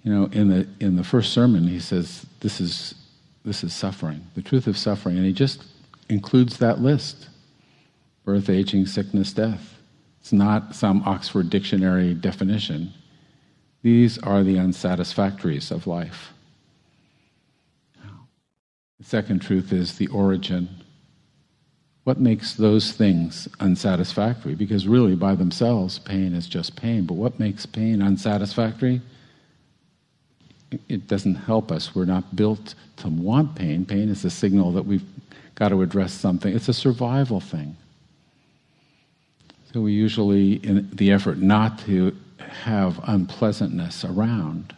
[0.03, 2.95] You know, in the in the first sermon, he says this is
[3.43, 5.63] this is suffering, the truth of suffering, and he just
[6.09, 7.29] includes that list:
[8.25, 9.75] birth, aging, sickness, death.
[10.19, 12.93] It's not some Oxford Dictionary definition.
[13.83, 16.33] These are the unsatisfactories of life.
[18.99, 20.67] The second truth is the origin.
[22.03, 24.55] What makes those things unsatisfactory?
[24.55, 27.05] Because really, by themselves, pain is just pain.
[27.05, 29.01] But what makes pain unsatisfactory?
[30.89, 31.95] It doesn't help us.
[31.95, 33.85] We're not built to want pain.
[33.85, 35.05] Pain is a signal that we've
[35.55, 36.53] got to address something.
[36.53, 37.77] It's a survival thing.
[39.73, 44.75] So we usually, in the effort not to have unpleasantness around,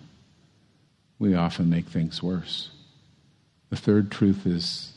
[1.18, 2.70] we often make things worse.
[3.70, 4.94] The third truth is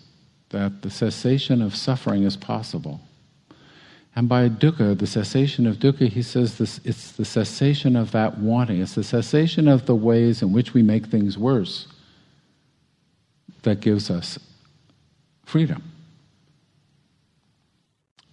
[0.51, 3.01] that the cessation of suffering is possible.
[4.15, 8.39] And by dukkha, the cessation of dukkha, he says this, it's the cessation of that
[8.39, 8.81] wanting.
[8.81, 11.89] It's the cessation of the ways in which we make things worse
[13.63, 14.39] that gives us
[15.47, 15.83] freedom.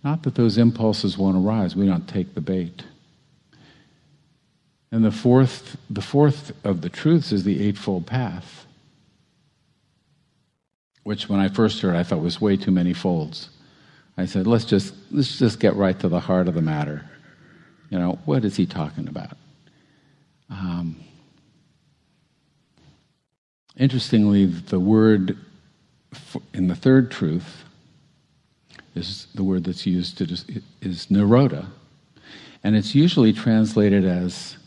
[0.04, 2.84] Not that those impulses won't arise, we don't take the bait.
[4.92, 8.66] And the fourth, the fourth of the truths is the Eightfold Path
[11.10, 13.50] which when I first heard I thought was way too many folds.
[14.20, 17.10] I said, let's just, let's just get right to the heart of the matter.
[17.90, 19.38] You know, what is he talking about?
[20.50, 20.98] Um,
[23.78, 25.38] interestingly, the word
[26.54, 27.64] in the third truth
[28.94, 30.26] is the word that's used to
[30.82, 31.66] is nirodha,
[32.64, 34.58] and it's usually translated as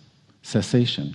[0.40, 1.14] cessation.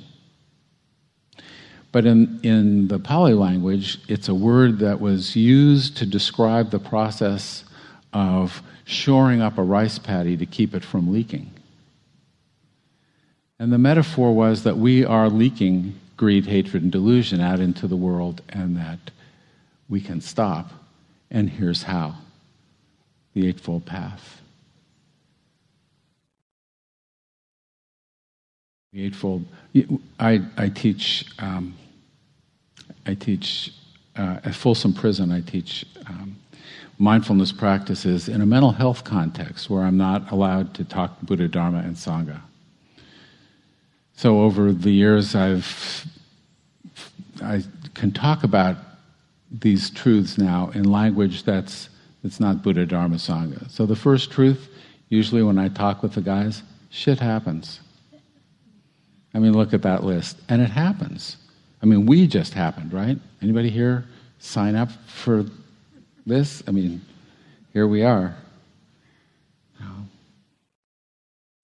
[1.92, 6.80] But in, in the Pali language, it's a word that was used to describe the
[6.80, 7.64] process
[8.18, 11.52] of shoring up a rice paddy to keep it from leaking.
[13.60, 17.96] And the metaphor was that we are leaking greed, hatred, and delusion out into the
[17.96, 19.12] world, and that
[19.88, 20.72] we can stop.
[21.30, 22.16] And here's how
[23.36, 24.42] the Eightfold Path.
[28.94, 29.46] The Eightfold.
[30.20, 31.76] I, I teach um,
[33.06, 33.74] I teach
[34.16, 36.36] uh, at Folsom Prison, I teach um,
[36.98, 41.80] mindfulness practices in a mental health context where I'm not allowed to talk Buddha, Dharma,
[41.80, 42.42] and Sangha.
[44.16, 46.08] So over the years, I've
[47.44, 48.78] I can talk about
[49.52, 51.90] these truths now in language that's
[52.24, 53.70] that's not Buddha, Dharma, Sangha.
[53.70, 54.70] So the first truth,
[55.10, 57.80] usually when I talk with the guys, shit happens.
[59.36, 61.38] I mean, look at that list, and it happens.
[61.84, 63.20] I mean, we just happened, right?
[63.42, 64.06] Anybody here
[64.40, 65.46] sign up for
[66.28, 66.62] this.
[66.68, 67.02] I mean,
[67.74, 68.36] here we are.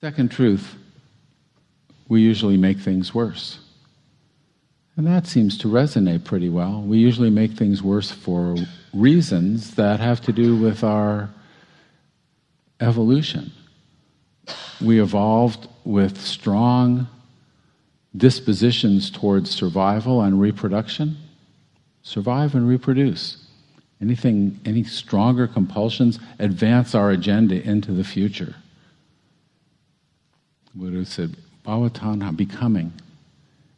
[0.04, 0.76] Second truth,
[2.10, 3.60] we usually make things worse.
[4.98, 6.82] And that seems to resonate pretty well.
[6.82, 8.58] We usually make things worse for
[8.94, 11.30] reasons that have to do with our
[12.82, 13.54] evolution.
[14.82, 17.08] We evolved with strong
[18.16, 21.16] dispositions towards survival and reproduction.
[22.02, 23.43] Survive and reproduce.
[24.02, 28.56] Anything, any stronger compulsions advance our agenda into the future.
[30.76, 32.92] Buddha said, Bhavatanha, becoming.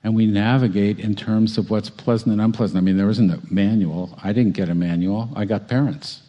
[0.04, 2.78] And we navigate in terms of what's pleasant and unpleasant.
[2.78, 4.18] I mean, there isn't a manual.
[4.24, 5.30] I didn't get a manual.
[5.36, 6.22] I got parents.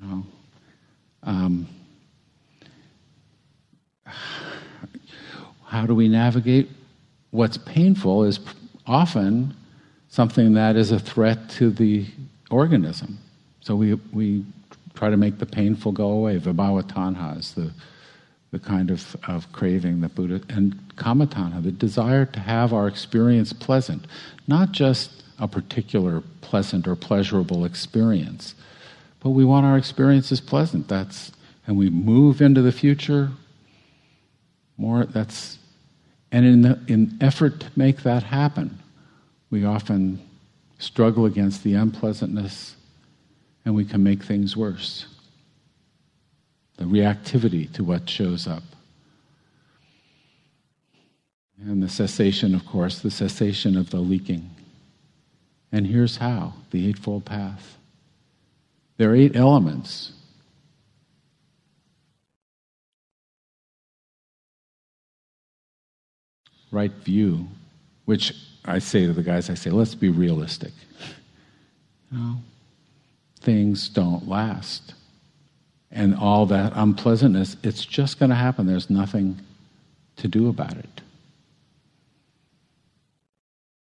[0.00, 0.26] You know,
[1.22, 1.68] um,
[5.64, 6.68] how do we navigate?
[7.30, 8.38] What's painful is
[8.86, 9.54] often
[10.08, 12.06] something that is a threat to the
[12.52, 13.18] organism.
[13.60, 14.44] So we, we
[14.94, 16.38] try to make the painful go away.
[16.38, 17.72] Vibhava tanha is the,
[18.50, 23.52] the kind of, of craving that Buddha, and kamatanha, the desire to have our experience
[23.52, 24.06] pleasant,
[24.46, 28.54] not just a particular pleasant or pleasurable experience,
[29.20, 30.88] but we want our experiences pleasant.
[30.88, 31.32] That's,
[31.66, 33.30] and we move into the future
[34.76, 35.58] more, that's,
[36.32, 38.78] and in the in effort to make that happen,
[39.50, 40.20] we often
[40.82, 42.74] struggle against the unpleasantness
[43.64, 45.06] and we can make things worse.
[46.76, 48.64] The reactivity to what shows up.
[51.64, 54.50] And the cessation, of course, the cessation of the leaking.
[55.70, 57.78] And here's how the Eightfold Path.
[58.96, 60.12] There are eight elements.
[66.72, 67.46] Right view,
[68.04, 68.34] which
[68.64, 70.72] I say to the guys, I say, let's be realistic.
[72.10, 72.36] You know,
[73.40, 74.94] things don't last.
[75.90, 78.66] And all that unpleasantness, it's just going to happen.
[78.66, 79.40] There's nothing
[80.16, 81.00] to do about it.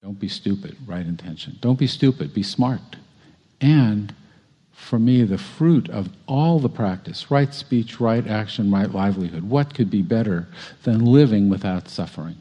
[0.02, 1.58] Don't be stupid, right intention.
[1.62, 2.98] Don't be stupid, be smart.
[3.62, 4.14] And
[4.72, 9.74] for me, the fruit of all the practice right speech, right action, right livelihood what
[9.74, 10.48] could be better
[10.84, 12.36] than living without suffering?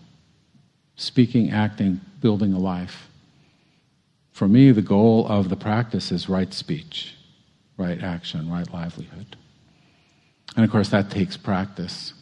[0.97, 3.09] Speaking, acting, building a life.
[4.32, 7.16] For me, the goal of the practice is right speech,
[7.76, 9.36] right action, right livelihood.
[10.57, 12.12] And of course, that takes practice,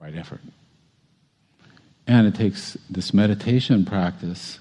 [0.00, 0.40] right effort.
[2.06, 4.60] And it takes this meditation practice,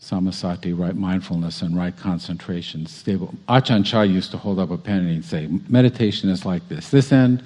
[0.00, 3.34] sammasati, right mindfulness, and right concentration, stable.
[3.48, 6.90] Ajahn Chah used to hold up a pen and he'd say, Meditation is like this
[6.90, 7.42] this end,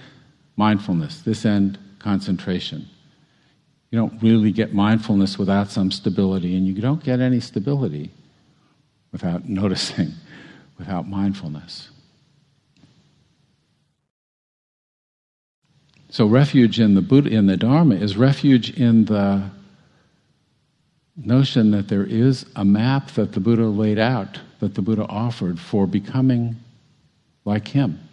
[0.61, 2.87] mindfulness, this end, concentration.
[3.91, 8.11] You don't really get mindfulness without some stability, and you don't get any stability
[9.11, 10.13] without noticing,
[10.77, 11.89] without mindfulness.
[16.11, 19.51] So refuge in the Buddha in the Dharma is refuge in the
[21.17, 25.59] notion that there is a map that the Buddha laid out, that the Buddha offered
[25.59, 26.57] for becoming
[27.47, 28.10] like him.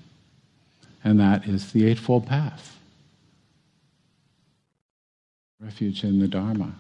[1.04, 2.78] And that is the Eightfold Path.
[5.60, 6.74] Refuge in the Dharma.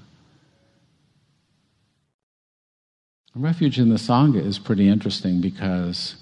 [3.35, 6.15] Refuge in the Sangha is pretty interesting because,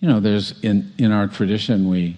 [0.00, 2.16] you know, there's in, in our tradition we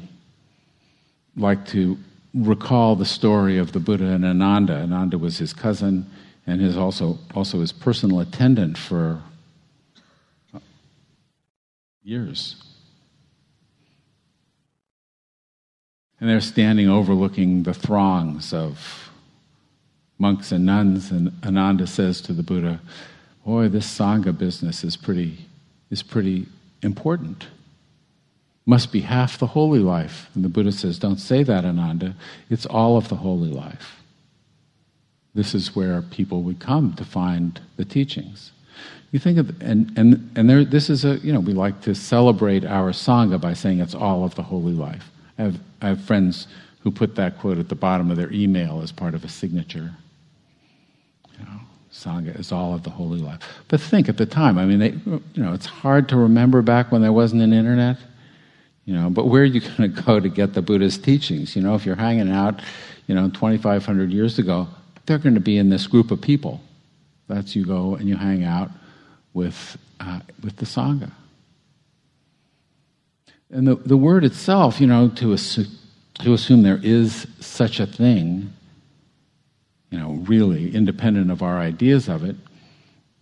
[1.36, 1.96] like to
[2.34, 4.74] recall the story of the Buddha and Ananda.
[4.74, 6.10] Ananda was his cousin
[6.46, 9.22] and his also also his personal attendant for
[12.02, 12.56] years.
[16.20, 19.10] And they're standing overlooking the throngs of
[20.18, 22.80] monks and nuns, and Ananda says to the Buddha,
[23.44, 25.38] Boy, this Sangha business is pretty,
[25.90, 26.46] is pretty
[26.82, 27.48] important.
[28.66, 30.30] Must be half the holy life.
[30.34, 32.14] And the Buddha says, Don't say that, Ananda.
[32.48, 34.00] It's all of the holy life.
[35.34, 38.52] This is where people would come to find the teachings.
[39.10, 41.94] You think of, and, and, and there, this is a, you know, we like to
[41.94, 45.10] celebrate our Sangha by saying it's all of the holy life.
[45.38, 46.46] I have, I have friends
[46.80, 49.90] who put that quote at the bottom of their email as part of a signature.
[51.38, 51.60] You know,
[51.92, 53.40] Sangha is all of the holy life.
[53.68, 56.92] But think at the time, I mean, they, you know, it's hard to remember back
[56.92, 57.96] when there wasn't an internet.
[58.84, 61.56] You know, but where are you going to go to get the Buddha's teachings?
[61.56, 62.60] You know, if you're hanging out,
[63.06, 64.68] you know, 2,500 years ago,
[65.06, 66.60] they're going to be in this group of people.
[67.28, 68.70] That's you go and you hang out
[69.32, 71.10] with, uh, with the Sangha.
[73.54, 78.52] And the, the word itself, you know, to, to assume there is such a thing,
[79.90, 82.34] you know, really independent of our ideas of it,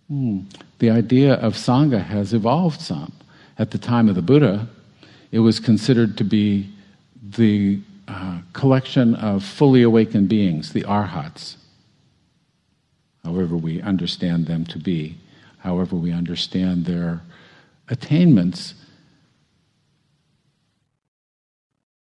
[0.07, 0.39] hmm,
[0.79, 3.13] the idea of Sangha has evolved some.
[3.59, 4.67] At the time of the Buddha,
[5.31, 6.67] it was considered to be
[7.21, 11.57] the uh, collection of fully awakened beings, the arhats,
[13.23, 15.15] however we understand them to be,
[15.59, 17.21] however we understand their
[17.87, 18.73] attainments.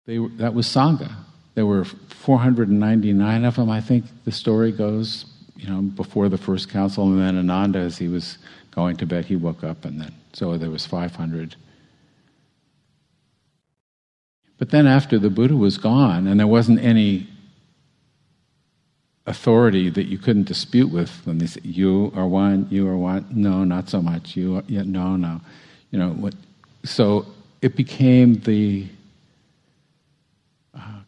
[0.09, 1.12] They, that was Sangha.
[1.54, 6.70] There were 499 of them, I think the story goes, you know, before the first
[6.70, 8.38] council, and then Ananda, as he was
[8.70, 11.56] going to bed, he woke up, and then so there was 500.
[14.56, 17.26] But then after the Buddha was gone, and there wasn't any
[19.26, 23.26] authority that you couldn't dispute with when they said, you are one, you are one,
[23.30, 25.42] no, not so much, you are, yeah, no, no.
[25.90, 26.34] You know, what,
[26.82, 27.26] so
[27.61, 28.86] it became the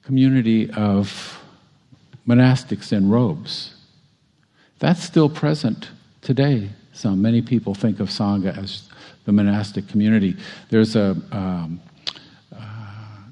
[0.02, 1.40] community of
[2.26, 3.74] monastics in robes.
[4.78, 5.90] That's still present
[6.22, 6.70] today.
[6.92, 8.88] So many people think of Sangha as
[9.24, 10.36] the monastic community.
[10.70, 11.80] There's a um,
[12.54, 12.56] uh,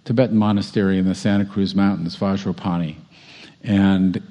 [0.04, 2.96] Tibetan monastery in the Santa Cruz Mountains, Vajrapani,
[3.62, 4.22] and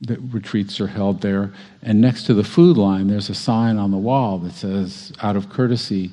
[0.00, 1.52] the retreats are held there.
[1.82, 5.36] And next to the food line, there's a sign on the wall that says, out
[5.36, 6.12] of courtesy,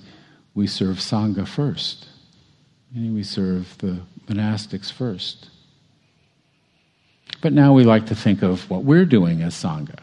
[0.53, 2.07] we serve Sangha first.
[2.93, 5.49] Meaning we serve the monastics first.
[7.41, 9.99] But now we like to think of what we're doing as Sangha.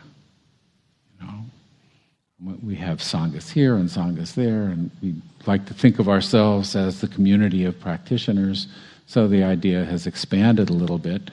[1.20, 5.14] You know, we have Sanghas here and Sanghas there, and we
[5.46, 8.68] like to think of ourselves as the community of practitioners,
[9.06, 11.30] so the idea has expanded a little bit.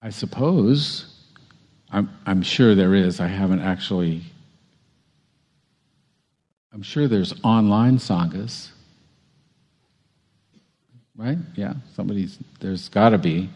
[0.00, 1.14] I suppose,
[1.90, 4.22] I'm, I'm sure there is, I haven't actually,
[6.72, 8.70] I'm sure there's online sanghas
[11.16, 11.38] right?
[11.54, 13.50] Yeah, somebody's, there's got to be.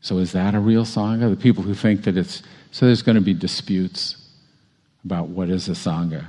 [0.00, 1.30] So is that a real Sangha?
[1.30, 4.16] The people who think that it's, so there's going to be disputes
[5.04, 6.26] about what is a Sangha.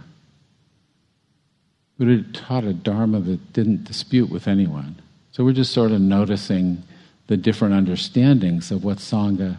[1.98, 5.00] Buddha taught a Dharma that didn't dispute with anyone.
[5.32, 6.84] So we're just sort of noticing
[7.28, 9.58] the different understandings of what Sangha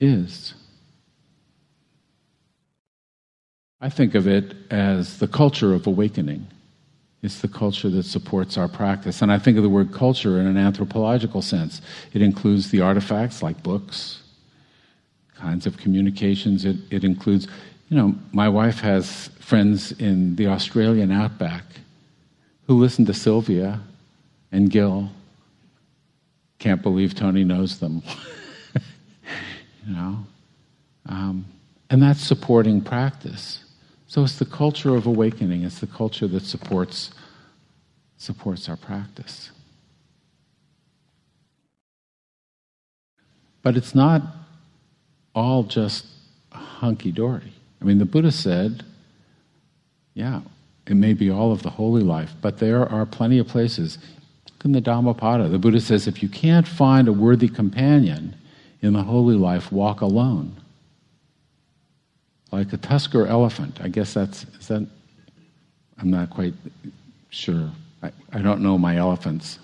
[0.00, 0.54] is.
[3.80, 6.46] I think of it as the culture of awakening.
[7.22, 9.20] It's the culture that supports our practice.
[9.20, 11.82] And I think of the word culture in an anthropological sense.
[12.14, 14.22] It includes the artifacts like books,
[15.34, 16.64] kinds of communications.
[16.64, 17.46] It, it includes,
[17.90, 21.64] you know, my wife has friends in the Australian outback
[22.66, 23.80] who listen to Sylvia
[24.50, 25.10] and Gil.
[26.58, 28.02] Can't believe Tony knows them.
[29.86, 30.24] you know?
[31.06, 31.44] Um,
[31.90, 33.64] and that's supporting practice.
[34.10, 37.12] So it's the culture of awakening, it's the culture that supports,
[38.16, 39.52] supports our practice.
[43.62, 44.22] But it's not
[45.32, 46.06] all just
[46.50, 47.52] hunky dory.
[47.80, 48.84] I mean, the Buddha said,
[50.14, 50.40] yeah,
[50.88, 53.98] it may be all of the holy life, but there are plenty of places.
[54.64, 58.34] In the Dhammapada, the Buddha says, if you can't find a worthy companion
[58.82, 60.59] in the holy life, walk alone
[62.52, 63.78] like a tusker elephant.
[63.80, 64.86] I guess that's, is that,
[65.98, 66.54] I'm not quite
[67.30, 67.70] sure.
[68.02, 69.58] I, I don't know my elephants.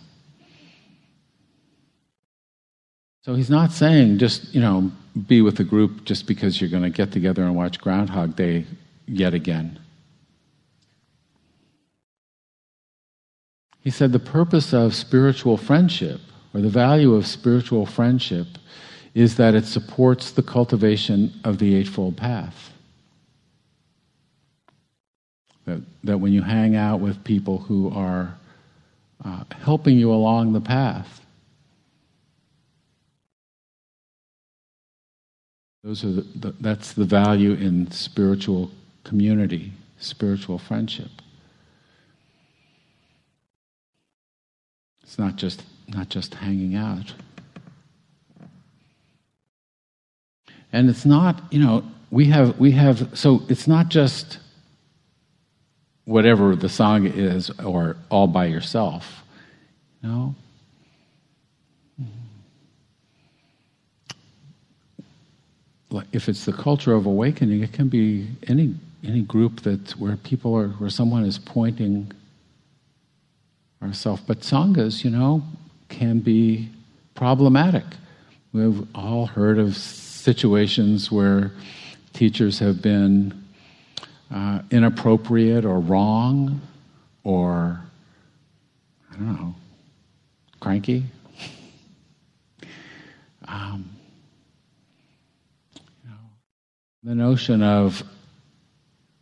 [3.22, 4.92] So he's not saying just, you know,
[5.26, 8.66] be with a group just because you're going to get together and watch Groundhog Day
[9.06, 9.80] yet again.
[13.80, 16.20] He said the purpose of spiritual friendship,
[16.52, 18.46] or the value of spiritual friendship,
[19.14, 22.72] is that it supports the cultivation of the Eightfold Path.
[25.66, 28.36] That, that when you hang out with people who are
[29.24, 31.26] uh, helping you along the path,
[35.82, 38.70] those are the, the, that's the value in spiritual
[39.04, 41.10] community, spiritual friendship.
[45.02, 47.14] It's not just not just hanging out.
[50.72, 54.38] And it's not, you know, we have we have so it's not just
[56.06, 59.22] whatever the song is, or all by yourself.
[60.02, 60.34] You know?
[66.12, 70.54] If it's the culture of awakening, it can be any any group that where people
[70.56, 72.10] are where someone is pointing
[73.82, 74.22] ourselves.
[74.26, 75.42] But sanghas, you know,
[75.88, 76.68] can be
[77.14, 77.84] problematic.
[78.52, 81.52] We've all heard of situations where
[82.12, 83.45] teachers have been
[84.32, 86.60] uh, inappropriate or wrong
[87.24, 87.80] or,
[89.12, 89.54] I don't know,
[90.60, 91.04] cranky.
[93.48, 93.90] Um,
[97.02, 98.02] the notion of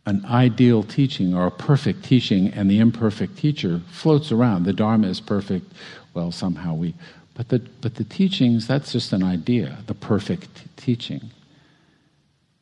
[0.07, 4.63] an ideal teaching or a perfect teaching and the imperfect teacher floats around.
[4.63, 5.71] The Dharma is perfect.
[6.13, 6.95] Well, somehow we,
[7.35, 11.31] but the, but the teachings, that's just an idea, the perfect teaching.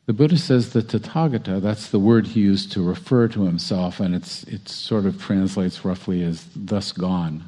[0.06, 4.14] The Buddha says the Tathagata, that's the word he used to refer to himself, and
[4.14, 7.44] it's, it sort of translates roughly as thus gone.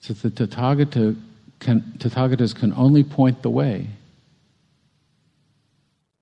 [0.00, 1.16] So the Tathagata
[1.60, 3.86] can, Tathagatas can only point the way.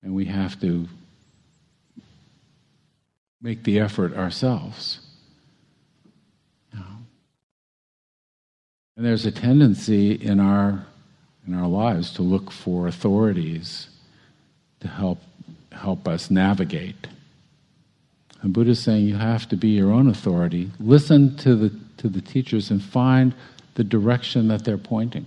[0.02, 0.88] And we have to
[3.40, 5.00] make the effort ourselves.
[9.00, 10.84] And there's a tendency in our
[11.46, 13.88] in our lives to look for authorities
[14.80, 15.18] to help
[15.72, 17.06] help us navigate.
[18.42, 20.70] And Buddha is saying you have to be your own authority.
[20.78, 23.34] Listen to the to the teachers and find
[23.74, 25.26] the direction that they're pointing.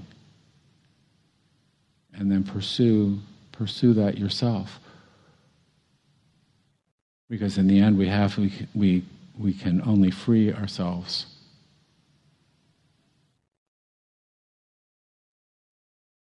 [2.13, 3.19] And then pursue
[3.51, 4.79] pursue that yourself.
[7.29, 9.03] Because in the end, we have we, we,
[9.39, 11.25] we can only free ourselves.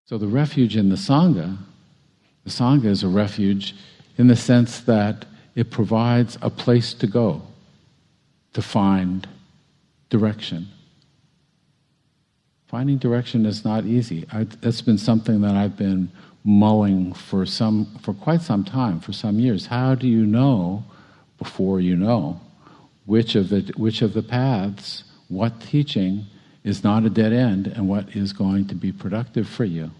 [0.06, 1.58] So the refuge in the Sangha,
[2.50, 3.76] the Sangha is a refuge
[4.18, 5.26] in the sense that
[5.56, 7.44] it provides a place to go
[8.54, 9.28] to find
[10.10, 10.68] direction.
[12.68, 14.26] Finding direction is not easy.
[14.32, 16.12] I, that's been something that I've been
[16.44, 19.68] mulling for some for quite some time, for some years.
[19.68, 20.84] How do you know
[21.38, 22.40] before you know
[23.06, 26.26] which of the which of the paths, what teaching
[26.64, 29.92] is not a dead end and what is going to be productive for you?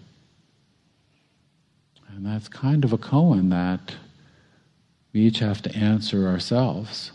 [2.20, 3.96] And that's kind of a koan that
[5.14, 7.12] we each have to answer ourselves.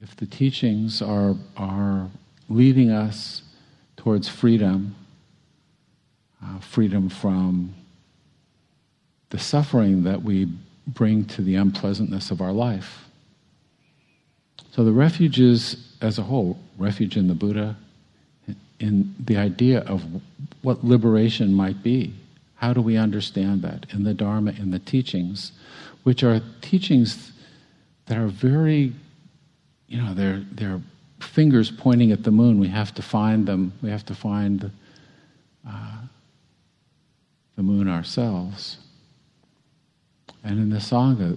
[0.00, 2.08] If the teachings are, are
[2.48, 3.42] leading us
[3.98, 4.96] towards freedom,
[6.42, 7.74] uh, freedom from
[9.28, 10.48] the suffering that we
[10.86, 13.10] bring to the unpleasantness of our life.
[14.70, 17.76] So the refuges as a whole, refuge in the Buddha,
[18.78, 20.02] in the idea of
[20.62, 22.14] what liberation might be.
[22.56, 25.52] How do we understand that in the Dharma, in the teachings,
[26.02, 27.32] which are teachings
[28.06, 28.92] that are very,
[29.88, 30.80] you know, they're, they're
[31.20, 32.58] fingers pointing at the moon.
[32.58, 33.72] We have to find them.
[33.82, 34.70] We have to find
[35.66, 35.96] uh,
[37.56, 38.78] the moon ourselves.
[40.42, 41.36] And in the Sangha,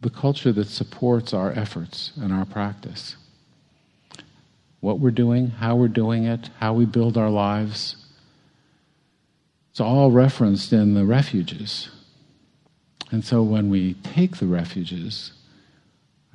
[0.00, 3.16] the culture that supports our efforts and our practice.
[4.80, 7.96] What we're doing, how we're doing it, how we build our lives.
[9.70, 11.90] It's all referenced in the refuges.
[13.10, 15.32] And so when we take the refuges,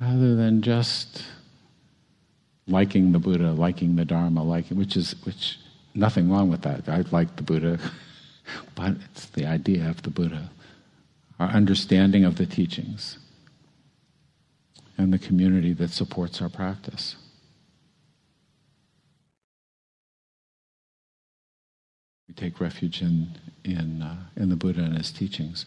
[0.00, 1.24] rather than just
[2.68, 5.58] liking the Buddha, liking the Dharma, liking which is which
[5.94, 6.88] nothing wrong with that.
[6.88, 7.78] I like the Buddha,
[8.74, 10.50] but it's the idea of the Buddha,
[11.38, 13.18] our understanding of the teachings,
[14.98, 17.16] and the community that supports our practice.
[22.28, 23.28] We take refuge in
[23.64, 25.66] in uh, in the Buddha and his teachings.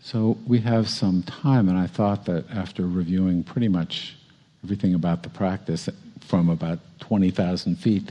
[0.00, 4.16] So we have some time, and I thought that after reviewing pretty much
[4.64, 5.88] everything about the practice
[6.20, 8.10] from about twenty thousand feet,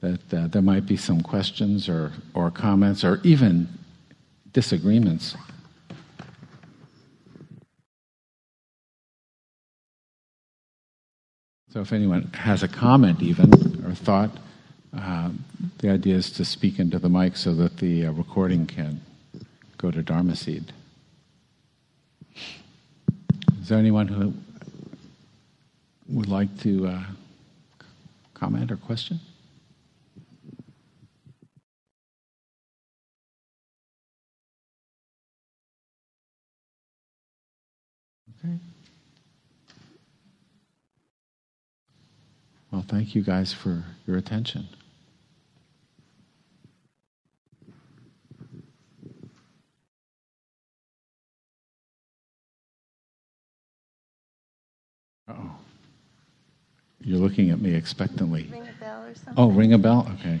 [0.00, 3.68] that uh, there might be some questions or or comments or even
[4.52, 5.34] disagreements.
[11.72, 13.50] So if anyone has a comment, even
[13.84, 14.30] or thought.
[14.96, 15.30] Uh,
[15.78, 19.00] the idea is to speak into the mic so that the uh, recording can
[19.78, 20.72] go to Dharma Seed.
[23.60, 24.34] Is there anyone who
[26.08, 27.04] would like to uh,
[28.34, 29.18] comment or question?
[38.44, 38.56] Okay.
[42.70, 44.68] Well, thank you guys for your attention.
[55.28, 55.56] Oh
[57.00, 58.48] You're looking at me expectantly.
[58.50, 59.34] Ring a bell or something?
[59.36, 60.06] Oh, ring a bell?
[60.20, 60.40] Okay.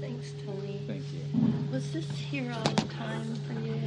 [0.00, 0.80] Thanks, Tony.
[0.86, 1.22] Thank you.
[1.72, 3.80] Was this here all the time for you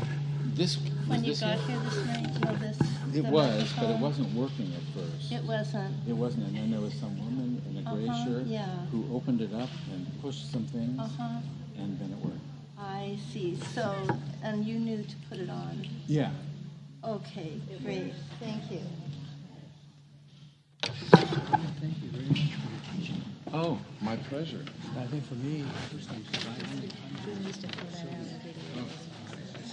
[0.56, 2.42] This when you this got here this night?
[2.46, 2.93] No, this.
[3.16, 5.32] It was, but it wasn't working at first.
[5.32, 5.94] It wasn't.
[6.08, 8.66] It wasn't, and then there was some woman in a gray Uh-huh, shirt yeah.
[8.92, 11.40] who opened it up and pushed some things, Uh huh.
[11.78, 12.38] and then it worked.
[12.80, 13.56] I see.
[13.76, 13.96] So,
[14.44, 15.86] and you knew to put it on.
[16.08, 16.32] Yeah,
[17.04, 18.80] Okay, great, thank you.
[20.82, 23.22] Thank you very much for your teaching.
[23.54, 24.64] Oh, my pleasure.
[24.98, 26.28] I think for me, first thing is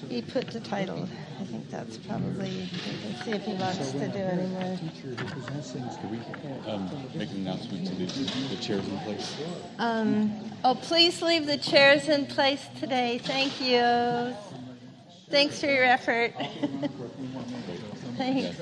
[0.08, 1.08] He put the title.
[1.40, 4.76] I think that's probably, you can see if he wants to do any more.
[4.76, 6.18] teacher who presents things to we
[6.70, 9.36] um, make an announcement to leave the chairs in place.
[9.78, 10.32] Um,
[10.64, 13.18] oh, please leave the chairs in place today.
[13.18, 14.34] Thank you.
[15.30, 16.34] Thanks for your effort.
[18.16, 18.56] Thanks.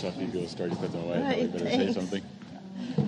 [0.00, 2.22] So if you go start to put them away, Right, you better say something.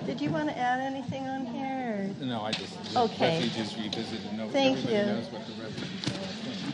[0.05, 2.09] Did you want to add anything on here?
[2.21, 3.39] No, I just, Okay.
[3.39, 4.33] refugees revisited.
[4.37, 6.16] No, Thank everybody you.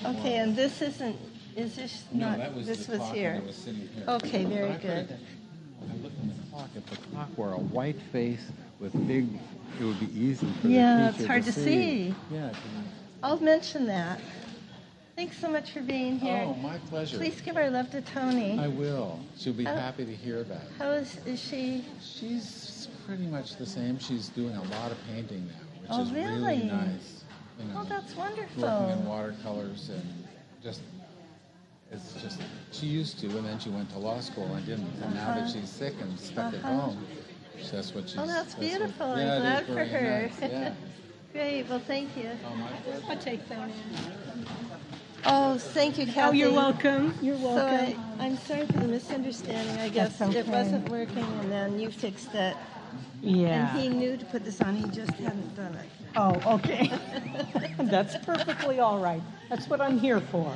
[0.06, 1.16] Okay, and this isn't,
[1.56, 3.34] is this No, not, that was this the was clock here?
[3.36, 4.04] it was sitting here.
[4.08, 5.10] Okay, very I good.
[5.12, 5.20] it-
[5.82, 8.40] I looked in the clock, if the clock were a white face
[8.80, 9.28] with big,
[9.80, 12.16] it would be easy for the Yeah, it's teacher hard to see.
[12.32, 12.48] Yeah.
[12.48, 12.62] it can-
[13.22, 14.20] I'll mention that.
[15.18, 16.44] Thanks so much for being here.
[16.48, 17.18] Oh, my pleasure.
[17.18, 18.58] Please give our love to Toni.
[18.60, 19.20] I will.
[19.38, 20.84] She'll be happy to hear about that.
[20.84, 21.84] How is, is she?
[22.02, 24.00] She's pretty much the same.
[24.00, 26.64] She's doing a lot of painting now, which Oh, is really really?
[26.64, 27.23] nice.
[27.60, 28.64] You know, Oh, that's wonderful.
[28.64, 30.26] working in watercolors and
[30.64, 30.82] just
[31.92, 32.42] it's just
[32.72, 34.88] she used to, and then she went to law school and didn't.
[35.04, 35.48] And now that Uh-huh.
[35.48, 36.74] she's sick and stuck at Uh-huh.
[36.80, 37.06] home,
[37.72, 38.18] that's what she's.
[38.18, 39.06] Oh, that's what- beautiful.
[39.06, 40.32] I'm glad for her.
[40.42, 40.74] nice, Yeah.
[41.34, 41.70] Great.
[41.70, 42.30] Well, thank you.
[42.52, 43.04] Oh, my pleasure.
[43.10, 44.46] I'll take that in.
[45.26, 46.38] Oh, thank you, Oh, Kathy.
[46.40, 47.14] you're welcome.
[47.22, 47.58] You're welcome.
[47.58, 48.04] So I, welcome.
[48.20, 49.78] I'm sorry for the misunderstanding.
[49.80, 52.56] I guess That's it wasn't working, and then you fixed it.
[53.22, 53.70] Yeah.
[53.76, 54.76] And he knew to put this on.
[54.76, 55.90] He just hadn't done it.
[56.16, 56.92] Oh, okay.
[57.78, 59.22] That's perfectly all right.
[59.50, 60.56] That's what I'm here for.